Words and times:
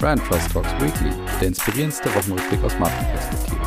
Brand 0.00 0.24
Trust 0.24 0.52
Talks 0.52 0.72
Weekly, 0.80 1.10
der 1.40 1.48
inspirierendste 1.48 2.08
Wochenrückblick 2.14 2.62
aus 2.62 2.78
Markenperspektive. 2.78 3.58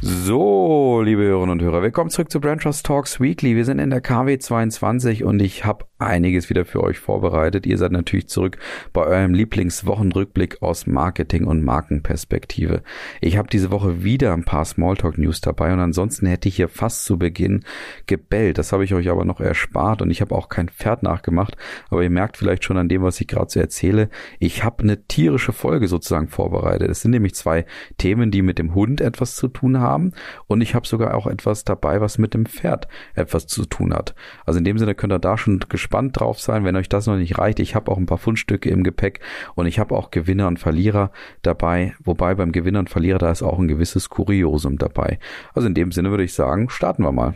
So, 0.00 1.02
liebe 1.02 1.24
Hörerinnen 1.24 1.50
und 1.50 1.62
Hörer, 1.62 1.82
willkommen 1.82 2.08
zurück 2.08 2.30
zu 2.30 2.40
Brand 2.40 2.62
Trust 2.62 2.86
Talks 2.86 3.20
Weekly. 3.20 3.54
Wir 3.54 3.66
sind 3.66 3.80
in 3.80 3.90
der 3.90 4.00
KW 4.00 4.38
22 4.38 5.24
und 5.24 5.42
ich 5.42 5.66
habe 5.66 5.84
einiges 6.06 6.50
wieder 6.50 6.64
für 6.64 6.82
euch 6.82 6.98
vorbereitet. 6.98 7.66
Ihr 7.66 7.78
seid 7.78 7.92
natürlich 7.92 8.28
zurück 8.28 8.58
bei 8.92 9.02
eurem 9.02 9.34
Lieblingswochenrückblick 9.34 10.62
aus 10.62 10.86
Marketing 10.86 11.44
und 11.44 11.62
Markenperspektive. 11.62 12.82
Ich 13.20 13.36
habe 13.36 13.48
diese 13.48 13.70
Woche 13.70 14.02
wieder 14.02 14.32
ein 14.32 14.44
paar 14.44 14.64
Smalltalk 14.64 15.18
News 15.18 15.40
dabei 15.40 15.72
und 15.72 15.80
ansonsten 15.80 16.26
hätte 16.26 16.48
ich 16.48 16.56
hier 16.56 16.68
fast 16.68 17.04
zu 17.04 17.18
Beginn 17.18 17.64
gebellt. 18.06 18.58
Das 18.58 18.72
habe 18.72 18.84
ich 18.84 18.94
euch 18.94 19.08
aber 19.08 19.24
noch 19.24 19.40
erspart 19.40 20.02
und 20.02 20.10
ich 20.10 20.20
habe 20.20 20.34
auch 20.34 20.48
kein 20.48 20.68
Pferd 20.68 21.02
nachgemacht. 21.02 21.56
Aber 21.90 22.02
ihr 22.02 22.10
merkt 22.10 22.36
vielleicht 22.36 22.64
schon 22.64 22.76
an 22.76 22.88
dem, 22.88 23.02
was 23.02 23.20
ich 23.20 23.28
gerade 23.28 23.50
so 23.50 23.60
erzähle, 23.60 24.08
ich 24.38 24.64
habe 24.64 24.82
eine 24.82 25.06
tierische 25.06 25.52
Folge 25.52 25.88
sozusagen 25.88 26.28
vorbereitet. 26.28 26.90
Es 26.90 27.02
sind 27.02 27.12
nämlich 27.12 27.34
zwei 27.34 27.64
Themen, 27.98 28.30
die 28.30 28.42
mit 28.42 28.58
dem 28.58 28.74
Hund 28.74 29.00
etwas 29.00 29.36
zu 29.36 29.48
tun 29.48 29.80
haben. 29.80 30.12
Und 30.46 30.60
ich 30.60 30.74
habe 30.74 30.86
sogar 30.86 31.14
auch 31.14 31.26
etwas 31.26 31.64
dabei, 31.64 32.00
was 32.00 32.18
mit 32.18 32.34
dem 32.34 32.46
Pferd 32.46 32.88
etwas 33.14 33.46
zu 33.46 33.64
tun 33.64 33.94
hat. 33.94 34.14
Also 34.44 34.58
in 34.58 34.64
dem 34.64 34.78
Sinne 34.78 34.94
könnt 34.94 35.12
ihr 35.12 35.18
da 35.18 35.38
schon 35.38 35.60
drauf 35.92 36.40
sein, 36.40 36.64
wenn 36.64 36.76
euch 36.76 36.88
das 36.88 37.06
noch 37.06 37.16
nicht 37.16 37.38
reicht. 37.38 37.60
Ich 37.60 37.74
habe 37.74 37.90
auch 37.90 37.98
ein 37.98 38.06
paar 38.06 38.18
Fundstücke 38.18 38.70
im 38.70 38.82
Gepäck 38.82 39.20
und 39.54 39.66
ich 39.66 39.78
habe 39.78 39.94
auch 39.96 40.10
Gewinner 40.10 40.48
und 40.48 40.58
Verlierer 40.58 41.12
dabei. 41.42 41.94
Wobei 42.02 42.34
beim 42.34 42.52
Gewinner 42.52 42.80
und 42.80 42.90
Verlierer 42.90 43.18
da 43.18 43.30
ist 43.30 43.42
auch 43.42 43.58
ein 43.58 43.68
gewisses 43.68 44.08
Kuriosum 44.08 44.78
dabei. 44.78 45.18
Also 45.54 45.68
in 45.68 45.74
dem 45.74 45.92
Sinne 45.92 46.10
würde 46.10 46.24
ich 46.24 46.34
sagen, 46.34 46.68
starten 46.70 47.02
wir 47.02 47.12
mal. 47.12 47.34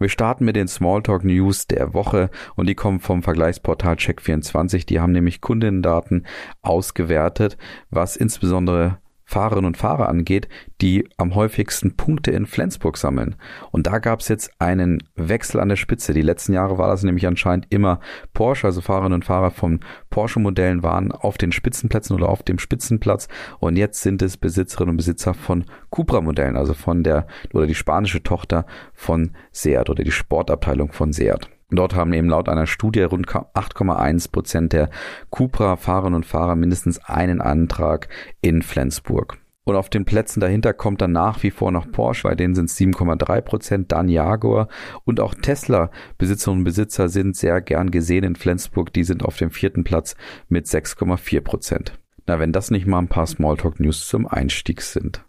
Wir 0.00 0.08
starten 0.08 0.46
mit 0.46 0.56
den 0.56 0.66
Smalltalk 0.66 1.24
News 1.24 1.66
der 1.66 1.92
Woche 1.92 2.30
und 2.56 2.66
die 2.66 2.74
kommen 2.74 3.00
vom 3.00 3.22
Vergleichsportal 3.22 3.96
Check24. 3.96 4.86
Die 4.86 4.98
haben 4.98 5.12
nämlich 5.12 5.42
Kundendaten 5.42 6.26
ausgewertet, 6.62 7.58
was 7.90 8.16
insbesondere 8.16 8.98
Fahrerinnen 9.30 9.66
und 9.66 9.76
Fahrer 9.76 10.08
angeht, 10.08 10.48
die 10.80 11.08
am 11.16 11.36
häufigsten 11.36 11.96
Punkte 11.96 12.32
in 12.32 12.46
Flensburg 12.46 12.96
sammeln. 12.96 13.36
Und 13.70 13.86
da 13.86 14.00
gab 14.00 14.18
es 14.18 14.28
jetzt 14.28 14.50
einen 14.58 15.04
Wechsel 15.14 15.60
an 15.60 15.68
der 15.68 15.76
Spitze. 15.76 16.12
Die 16.12 16.20
letzten 16.20 16.52
Jahre 16.52 16.78
war 16.78 16.88
das 16.88 17.04
nämlich 17.04 17.28
anscheinend 17.28 17.68
immer 17.70 18.00
Porsche, 18.34 18.66
also 18.66 18.80
Fahrerinnen 18.80 19.14
und 19.14 19.24
Fahrer 19.24 19.52
von 19.52 19.80
Porsche-Modellen 20.10 20.82
waren 20.82 21.12
auf 21.12 21.38
den 21.38 21.52
Spitzenplätzen 21.52 22.16
oder 22.16 22.28
auf 22.28 22.42
dem 22.42 22.58
Spitzenplatz. 22.58 23.28
Und 23.60 23.76
jetzt 23.76 24.02
sind 24.02 24.20
es 24.20 24.36
Besitzerinnen 24.36 24.90
und 24.90 24.96
Besitzer 24.96 25.32
von 25.32 25.64
Cupra-Modellen, 25.90 26.56
also 26.56 26.74
von 26.74 27.04
der 27.04 27.28
oder 27.54 27.68
die 27.68 27.76
spanische 27.76 28.24
Tochter 28.24 28.66
von 28.94 29.30
Seat 29.52 29.90
oder 29.90 30.02
die 30.02 30.10
Sportabteilung 30.10 30.90
von 30.90 31.12
Seat. 31.12 31.48
Dort 31.70 31.94
haben 31.94 32.12
eben 32.12 32.28
laut 32.28 32.48
einer 32.48 32.66
Studie 32.66 33.02
rund 33.02 33.28
8,1 33.28 34.32
Prozent 34.32 34.72
der 34.72 34.90
Cupra-Fahrerinnen 35.30 36.16
und 36.16 36.26
Fahrer 36.26 36.56
mindestens 36.56 36.98
einen 37.04 37.40
Antrag 37.40 38.08
in 38.40 38.62
Flensburg. 38.62 39.38
Und 39.64 39.76
auf 39.76 39.90
den 39.90 40.04
Plätzen 40.04 40.40
dahinter 40.40 40.72
kommt 40.72 41.00
dann 41.00 41.12
nach 41.12 41.42
wie 41.42 41.50
vor 41.50 41.70
noch 41.70 41.92
Porsche, 41.92 42.26
bei 42.26 42.34
denen 42.34 42.54
sind 42.54 42.70
es 42.70 42.78
7,3 42.78 43.40
Prozent, 43.40 43.92
dann 43.92 44.08
Jaguar 44.08 44.68
und 45.04 45.20
auch 45.20 45.34
Tesla 45.34 45.90
Besitzerinnen 46.18 46.62
und 46.62 46.64
Besitzer 46.64 47.08
sind 47.08 47.36
sehr 47.36 47.60
gern 47.60 47.90
gesehen 47.90 48.24
in 48.24 48.36
Flensburg, 48.36 48.92
die 48.92 49.04
sind 49.04 49.24
auf 49.24 49.36
dem 49.36 49.50
vierten 49.50 49.84
Platz 49.84 50.16
mit 50.48 50.66
6,4 50.66 51.40
Prozent. 51.42 51.98
Na, 52.26 52.40
wenn 52.40 52.52
das 52.52 52.70
nicht 52.70 52.86
mal 52.86 52.98
ein 52.98 53.08
paar 53.08 53.26
Smalltalk-News 53.26 54.08
zum 54.08 54.26
Einstieg 54.26 54.82
sind. 54.82 55.24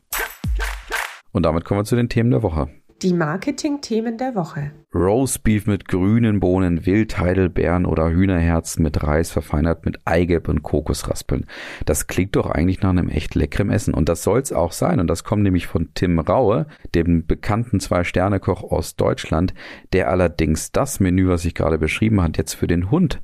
Und 1.32 1.44
damit 1.44 1.64
kommen 1.64 1.82
wir 1.82 1.86
zu 1.86 1.96
den 1.96 2.10
Themen 2.10 2.32
der 2.32 2.44
Woche. 2.44 2.70
Die 3.02 3.14
Marketing-Themen 3.14 4.20
der 4.20 4.36
Woche. 4.36 4.74
Roastbeef 4.94 5.66
mit 5.66 5.88
grünen 5.88 6.40
Bohnen, 6.40 6.86
Wildheidelbeeren 6.86 7.88
oder 7.88 8.12
Hühnerherzen 8.12 8.84
mit 8.84 9.02
Reis 9.02 9.32
verfeinert 9.32 9.86
mit 9.86 9.98
Eigelb 10.06 10.48
und 10.48 10.62
Kokosraspeln. 10.62 11.48
Das 11.86 12.06
klingt 12.06 12.36
doch 12.36 12.48
eigentlich 12.48 12.82
nach 12.82 12.92
einem 12.92 13.10
echt 13.10 13.34
leckerem 13.34 13.72
Essen. 13.72 13.96
Und 13.96 14.08
das 14.08 14.22
soll's 14.22 14.52
auch 14.52 14.72
sein. 14.72 15.00
Und 15.00 15.08
das 15.08 15.24
kommt 15.24 15.42
nämlich 15.42 15.66
von 15.66 15.90
Tim 15.96 16.20
Raue, 16.20 16.68
dem 16.94 17.26
bekannten 17.26 17.80
Zwei-Sterne-Koch 17.80 18.62
aus 18.62 18.96
Deutschland, 18.98 19.56
der 19.94 20.12
allerdings 20.12 20.72
das 20.72 21.00
Menü, 21.00 21.28
was 21.28 21.44
ich 21.46 21.56
gerade 21.56 21.80
beschrieben 21.80 22.22
hat, 22.22 22.38
jetzt 22.38 22.54
für 22.54 22.68
den 22.68 22.92
Hund 22.92 23.20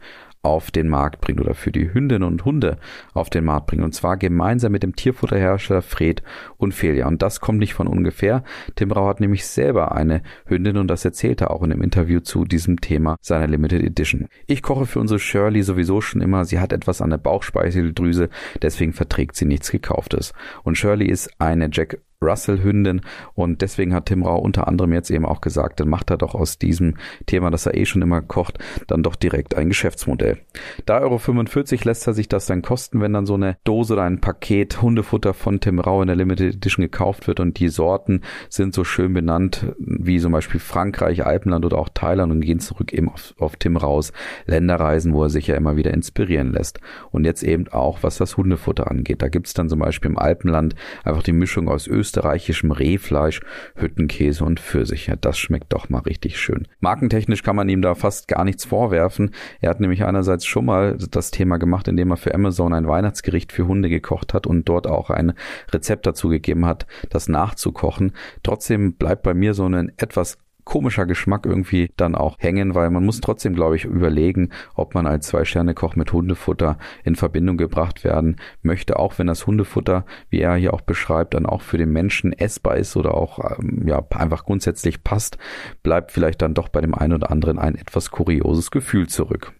auf 0.47 0.72
den 0.72 0.88
Markt 0.88 1.19
bringt 1.19 1.41
oder 1.41 1.53
für 1.53 1.72
die 1.72 1.94
Hündinnen 1.94 2.28
und 2.28 2.46
Hunde 2.46 2.78
auf 3.13 3.30
den 3.30 3.44
Markt 3.44 3.68
bringt. 3.68 3.84
Und 3.84 3.94
zwar 3.94 4.16
gemeinsam 4.16 4.72
mit 4.72 4.81
dem 4.81 4.96
Tierfutterhersteller 4.96 5.81
Fred 5.81 6.24
und 6.56 6.74
Felia. 6.74 7.08
Und 7.08 7.22
das 7.22 7.41
kommt 7.41 7.59
nicht 7.59 7.74
von 7.74 7.88
ungefähr. 7.88 8.44
Tim 8.75 8.91
Rau 8.91 9.07
hat 9.07 9.19
nämlich 9.19 9.46
selber 9.46 9.91
eine 9.91 10.22
Hündin 10.46 10.78
und 10.78 10.88
das 10.88 11.03
erzählt 11.03 11.41
er 11.41 11.52
auch 11.52 11.63
in 11.63 11.69
dem 11.69 11.81
Interview 11.81 12.22
zu 12.22 12.46
diesem 12.46 12.80
Thema 12.80 13.18
seiner 13.22 13.47
Limited 13.47 13.84
Edition. 13.84 14.28
Ich 14.46 14.62
koche 14.62 14.86
für 14.86 15.00
unsere 15.00 15.19
Shirley 15.19 15.63
sowieso 15.63 16.00
schon 16.00 16.22
immer. 16.22 16.46
Sie 16.46 16.59
hat 16.59 16.72
etwas 16.72 17.02
an 17.02 17.09
der 17.09 17.18
Bauchspeicheldrüse, 17.18 18.30
deswegen 18.62 18.94
verträgt 18.94 19.36
sie 19.36 19.46
nichts 19.46 19.69
Gekauftes. 19.69 20.34
Und 20.63 20.78
Shirley 20.78 21.07
ist 21.07 21.30
eine 21.40 21.69
Jack 21.72 22.00
Russell-Hündin 22.24 23.02
und 23.36 23.62
deswegen 23.62 23.94
hat 23.94 24.08
Tim 24.08 24.24
Rau 24.24 24.40
unter 24.40 24.68
anderem 24.68 24.94
jetzt 24.94 25.12
eben 25.12 25.26
auch 25.26 25.42
gesagt, 25.42 25.80
dann 25.80 25.90
macht 25.90 26.10
er 26.10 26.18
doch 26.18 26.34
aus 26.34 26.58
diesem 26.58 26.96
Thema, 27.28 27.52
das 27.52 27.68
er 27.68 27.76
eh 27.76 27.86
schon 27.86 28.02
immer 28.02 28.22
kocht, 28.22 28.58
dann 28.88 29.04
doch 29.04 29.16
direkt 29.16 29.56
ein 29.56 29.70
Geschäftsmodell. 29.70 30.40
3,45 30.88 31.74
Euro 31.74 31.82
lässt 31.86 32.08
er 32.08 32.14
sich 32.14 32.28
das 32.28 32.48
dann 32.48 32.64
kosten, 32.64 33.02
wenn 33.02 33.14
dann 33.14 33.28
so 33.28 33.36
eine 33.36 33.58
Dose 33.64 33.94
oder 33.94 34.04
ein 34.04 34.20
Paket 34.20 34.82
Hundefutter 34.82 35.36
von 35.36 35.60
Tim 35.60 35.80
Rau 35.80 36.02
in 36.02 36.08
der 36.08 36.16
Limited 36.16 36.56
Edition 36.56 36.84
gekauft 36.84 37.28
wird 37.28 37.40
und 37.40 37.60
die 37.60 37.70
Sorten 37.70 38.22
sind 38.50 38.74
so 38.74 38.84
schön 38.84 39.14
benannt 39.14 39.68
wie 39.78 40.20
zum 40.20 40.32
Beispiel 40.32 40.60
Frankreich, 40.60 41.26
Alpenland 41.26 41.66
oder 41.66 41.78
auch 41.78 41.90
Thailand 41.90 42.32
und 42.32 42.42
gehen 42.42 42.60
zurück 42.60 42.94
eben 42.94 43.10
auf, 43.10 43.36
auf 43.38 43.58
Tim 43.58 43.78
Raus 43.78 44.12
Länderreisen, 44.46 45.14
wo 45.14 45.24
er 45.24 45.30
sich 45.30 45.48
ja 45.48 45.56
immer 45.56 45.78
wieder 45.78 45.94
inspirieren 45.94 46.52
lässt. 46.52 46.80
Und 47.12 47.26
jetzt 47.26 47.44
eben 47.44 47.68
auch, 47.68 48.02
was 48.02 48.18
das 48.18 48.38
Hundefutter 48.38 48.90
angeht. 48.90 49.22
Da 49.22 49.28
gibt's 49.28 49.54
dann 49.54 49.70
zum 49.70 49.80
Beispiel 49.80 50.12
im 50.12 50.18
Alpenland 50.18 50.76
einfach 51.04 51.24
die 51.24 51.34
Mischung 51.34 51.70
aus 51.70 51.88
Österreich 51.88 52.06
österreichischem 52.07 52.72
Rehfleisch, 52.72 53.41
Hüttenkäse 53.75 54.44
und 54.45 54.59
Pfirsich. 54.59 55.12
das 55.19 55.38
schmeckt 55.38 55.73
doch 55.73 55.90
mal 55.90 56.00
richtig 56.00 56.40
schön. 56.40 56.68
Markentechnisch 56.79 57.44
kann 57.44 57.56
man 57.56 57.68
ihm 57.68 57.81
da 57.81 57.95
fast 57.95 58.28
gar 58.28 58.45
nichts 58.45 58.63
vorwerfen. 58.66 59.31
Er 59.59 59.69
hat 59.69 59.81
nämlich 59.81 60.06
einerseits 60.06 60.45
schon 60.45 60.66
mal 60.66 60.97
das 61.12 61.31
Thema 61.31 61.57
gemacht, 61.57 61.88
indem 61.88 62.12
er 62.12 62.18
für 62.18 62.34
Amazon 62.34 62.73
ein 62.73 62.88
Weihnachtsgericht 62.88 63.51
für 63.51 63.68
Hunde 63.68 63.90
gekocht 63.90 64.34
hat 64.34 64.47
und 64.47 64.69
dort 64.69 64.88
auch 64.88 65.09
ein 65.09 65.34
Rezept 65.72 66.06
dazu 66.06 66.29
gegeben 66.29 66.66
hat, 66.66 66.88
das 67.09 67.28
nachzukochen. 67.28 68.13
Trotzdem 68.41 68.94
bleibt 68.94 69.24
bei 69.24 69.34
mir 69.34 69.53
so 69.53 69.66
ein 69.66 69.91
etwas 69.97 70.38
komischer 70.68 71.06
Geschmack 71.06 71.46
irgendwie 71.46 71.94
dann 71.96 72.14
auch 72.14 72.36
hängen, 72.40 72.76
weil 72.76 72.90
man 72.90 73.06
muss 73.06 73.22
trotzdem, 73.22 73.56
glaube 73.56 73.78
ich, 73.78 73.86
überlegen, 73.86 74.50
ob 74.76 74.96
man 74.96 75.08
als 75.08 75.28
Zwei-Sterne-Koch 75.28 75.96
mit 75.96 76.12
Hundefutter 76.12 76.78
in 77.06 77.16
Verbindung 77.16 77.56
gebracht 77.56 78.04
werden 78.04 78.36
möchte, 78.64 79.00
auch 79.00 79.18
wenn 79.18 79.28
das 79.28 79.48
Hundefutter, 79.48 80.06
wie 80.30 80.42
er 80.42 80.56
hier 80.56 80.74
auch 80.74 80.82
beschreibt, 80.82 81.36
dann 81.36 81.46
auch 81.46 81.62
für 81.62 81.78
den 81.78 81.94
Menschen 81.94 82.34
essbar 82.34 82.76
ist 82.76 82.98
oder 82.98 83.14
auch 83.14 83.60
ähm, 83.60 83.88
ja 83.88 84.06
einfach 84.10 84.44
grundsätzlich 84.44 85.06
passt, 85.06 85.38
bleibt 85.84 86.12
vielleicht 86.12 86.42
dann 86.42 86.54
doch 86.54 86.68
bei 86.68 86.82
dem 86.82 86.94
einen 86.94 87.14
oder 87.14 87.32
anderen 87.32 87.60
ein 87.60 87.76
etwas 87.76 88.12
kurioses 88.12 88.70
Gefühl 88.70 89.08
zurück. 89.08 89.54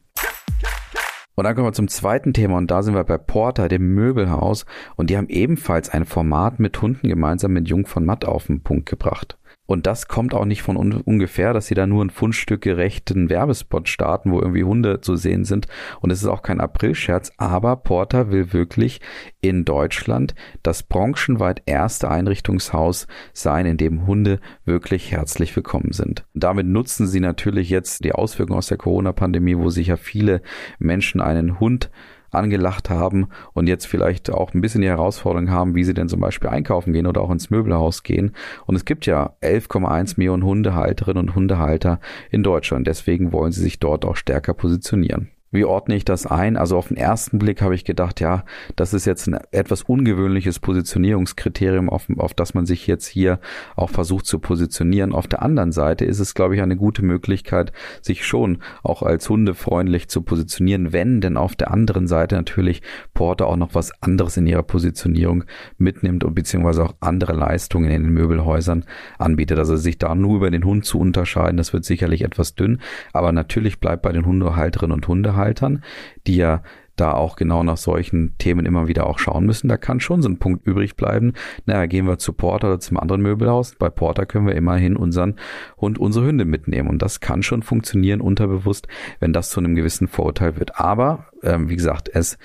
Und 1.36 1.46
dann 1.46 1.56
kommen 1.56 1.68
wir 1.68 1.74
zum 1.74 1.88
zweiten 1.88 2.34
Thema 2.34 2.58
und 2.58 2.70
da 2.70 2.84
sind 2.84 2.96
wir 2.96 3.04
bei 3.06 3.18
Porter, 3.18 3.70
dem 3.70 3.94
Möbelhaus 3.94 4.66
und 4.98 5.10
die 5.10 5.16
haben 5.16 5.30
ebenfalls 5.30 5.88
ein 5.88 6.04
Format 6.04 6.60
mit 6.60 6.82
Hunden 6.82 7.08
gemeinsam 7.08 7.54
mit 7.54 7.70
Jung 7.70 7.86
von 7.86 8.04
Matt 8.04 8.26
auf 8.26 8.48
den 8.48 8.62
Punkt 8.62 8.90
gebracht. 8.90 9.38
Und 9.68 9.86
das 9.86 10.08
kommt 10.08 10.34
auch 10.34 10.46
nicht 10.46 10.64
von 10.64 10.78
un 10.78 10.94
ungefähr, 10.94 11.54
dass 11.54 11.68
sie 11.68 11.76
da 11.76 11.86
nur 11.86 12.04
ein 12.04 12.10
Fundstück 12.10 12.62
gerechten 12.62 13.30
Werbespot 13.30 13.90
starten, 13.90 14.32
wo 14.32 14.40
irgendwie 14.40 14.64
Hunde 14.64 15.02
zu 15.02 15.16
sehen 15.16 15.46
sind. 15.46 15.68
Und 16.02 16.10
es 16.10 16.24
ist 16.24 16.28
auch 16.28 16.42
kein 16.42 16.60
Aprilscherz, 16.60 17.32
aber 17.38 17.76
Porter 17.76 18.32
will 18.32 18.54
wirklich 18.54 19.02
in 19.42 19.66
Deutschland 19.66 20.34
das 20.64 20.84
branchenweit 20.84 21.62
erste 21.66 22.10
Einrichtungshaus 22.10 23.08
sein, 23.34 23.66
in 23.66 23.78
dem 23.78 24.08
Hunde 24.08 24.40
wirklich 24.66 25.12
herzlich 25.12 25.56
willkommen 25.56 25.92
sind. 25.92 26.26
damit 26.34 26.66
nutzen 26.66 27.08
sie 27.08 27.20
natürlich 27.20 27.70
jetzt 27.70 28.04
die 28.04 28.14
Auswirkungen 28.14 28.58
aus 28.58 28.68
der 28.68 28.78
Corona-Pandemie, 28.78 29.58
wo 29.58 29.70
sich 29.70 29.88
ja 29.88 29.98
viele 29.98 30.42
Menschen 30.80 31.20
einen 31.22 31.60
Hund 31.60 31.92
angelacht 32.38 32.90
haben 32.90 33.28
und 33.54 33.68
jetzt 33.68 33.88
vielleicht 33.88 34.32
auch 34.32 34.54
ein 34.54 34.62
bisschen 34.62 34.82
die 34.82 34.88
Herausforderung 34.88 35.50
haben, 35.50 35.76
wie 35.76 35.84
sie 35.84 35.94
denn 35.94 36.10
zum 36.10 36.20
Beispiel 36.20 36.50
einkaufen 36.50 36.94
gehen 36.94 37.08
oder 37.08 37.22
auch 37.22 37.32
ins 37.32 37.50
Möbelhaus 37.50 38.04
gehen. 38.04 38.34
Und 38.66 38.76
es 38.76 38.86
gibt 38.86 39.06
ja 39.06 39.36
11,1 39.42 40.16
Millionen 40.18 40.44
Hundehalterinnen 40.44 41.28
und 41.30 41.36
Hundehalter 41.36 42.00
in 42.32 42.44
Deutschland. 42.44 42.88
Deswegen 42.88 43.32
wollen 43.32 43.52
sie 43.52 43.62
sich 43.62 43.80
dort 43.80 44.06
auch 44.06 44.16
stärker 44.16 44.54
positionieren. 44.54 45.30
Wie 45.50 45.64
ordne 45.64 45.96
ich 45.96 46.04
das 46.04 46.26
ein? 46.26 46.58
Also 46.58 46.78
auf 46.78 46.90
den 46.90 46.98
ersten 46.98 47.40
Blick 47.40 47.62
habe 47.62 47.74
ich 47.74 47.86
gedacht, 47.86 48.20
ja, 48.20 48.44
das 48.76 48.94
ist 48.94 49.06
jetzt 49.06 49.28
ein 49.28 49.40
etwas 49.52 49.84
ungewöhnliches 49.84 50.60
Positionierungskriterium, 50.60 51.90
auf, 51.90 52.08
auf 52.18 52.34
das 52.34 52.54
man 52.54 52.66
sich 52.66 52.86
jetzt 52.86 53.08
hier 53.08 53.40
auch 53.78 53.90
versucht 53.90 54.26
zu 54.26 54.40
positionieren. 54.40 55.14
Auf 55.14 55.26
der 55.26 55.44
anderen 55.44 55.72
Seite 55.72 56.04
ist 56.04 56.20
es, 56.20 56.34
glaube 56.34 56.56
ich, 56.56 56.62
eine 56.62 56.76
gute 56.76 57.02
Möglichkeit, 57.02 57.72
sich 58.02 58.26
schon 58.26 58.58
auch 58.84 59.04
als 59.04 59.30
hundefreundlich 59.30 60.10
zu 60.10 60.22
positionieren, 60.22 60.92
wenn 60.92 61.22
denn 61.22 61.38
auf 61.38 61.56
der 61.56 61.72
anderen 61.72 62.08
Seite 62.08 62.36
natürlich 62.36 62.82
Porter 63.14 63.48
auch 63.48 63.56
noch 63.56 63.74
was 63.74 63.94
anderes 64.04 64.36
in 64.36 64.48
ihrer 64.48 64.64
Positionierung 64.64 65.46
mitnimmt 65.78 66.26
und 66.26 66.36
beziehungsweise 66.36 66.84
auch 66.84 66.96
andere 67.00 67.32
Leistungen 67.32 67.90
in 67.90 68.04
den 68.04 68.12
Möbelhäusern 68.12 68.84
anbietet. 69.18 69.60
Also 69.60 69.78
sich 69.78 69.98
da 69.98 70.14
nur 70.14 70.36
über 70.36 70.52
den 70.52 70.66
Hund 70.66 70.84
zu 70.84 71.00
unterscheiden, 71.00 71.56
das 71.56 71.72
wird 71.72 71.86
sicherlich 71.86 72.24
etwas 72.24 72.56
dünn, 72.56 72.82
aber 73.14 73.32
natürlich 73.32 73.80
bleibt 73.80 74.02
bei 74.02 74.12
den 74.12 74.26
Hundehalterinnen 74.26 74.94
und 74.94 75.08
Hundehaltern 75.08 75.37
Hundehaltern, 75.38 75.84
die 76.26 76.36
ja 76.36 76.62
da 76.96 77.14
auch 77.14 77.36
genau 77.36 77.62
nach 77.62 77.78
solchen 77.78 78.36
Themen 78.40 78.66
immer 78.66 78.88
wieder 78.88 79.06
auch 79.06 79.20
schauen 79.20 79.46
müssen. 79.46 79.68
Da 79.68 79.78
kann 79.78 80.00
schon 80.00 80.24
so 80.24 80.30
ein 80.30 80.40
Punkt 80.40 80.66
übrig 80.66 80.96
bleiben. 80.96 81.34
Naja, 81.68 81.86
gehen 81.86 82.08
wir 82.08 82.18
zu 82.18 82.34
Porter 82.34 82.70
oder 82.70 82.80
zum 82.80 82.98
anderen 82.98 83.22
Möbelhaus. 83.22 83.76
Bei 83.76 83.90
Porter 83.90 84.26
können 84.26 84.48
wir 84.48 84.56
immerhin 84.56 84.98
unseren 84.98 85.36
Hund, 85.80 86.00
unsere 86.00 86.26
Hunde 86.26 86.46
mitnehmen. 86.46 86.90
Und 86.90 87.04
das 87.04 87.20
kann 87.20 87.44
schon 87.44 87.62
funktionieren 87.62 88.20
unterbewusst, 88.20 88.88
wenn 89.20 89.32
das 89.32 89.52
zu 89.52 89.60
einem 89.60 89.76
gewissen 89.76 90.08
Vorurteil 90.08 90.58
wird. 90.58 90.80
Aber, 90.80 91.28
ähm, 91.44 91.70
wie 91.70 91.76
gesagt, 91.76 92.10
es 92.12 92.40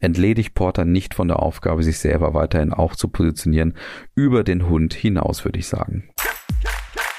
entledigt 0.00 0.54
Porter 0.54 0.86
nicht 0.86 1.12
von 1.12 1.28
der 1.28 1.42
Aufgabe, 1.42 1.82
sich 1.82 1.98
selber 1.98 2.32
weiterhin 2.32 2.72
auch 2.72 2.96
zu 2.96 3.08
positionieren 3.08 3.74
über 4.14 4.42
den 4.42 4.70
Hund 4.70 4.94
hinaus, 4.94 5.44
würde 5.44 5.58
ich 5.58 5.66
sagen. 5.66 6.08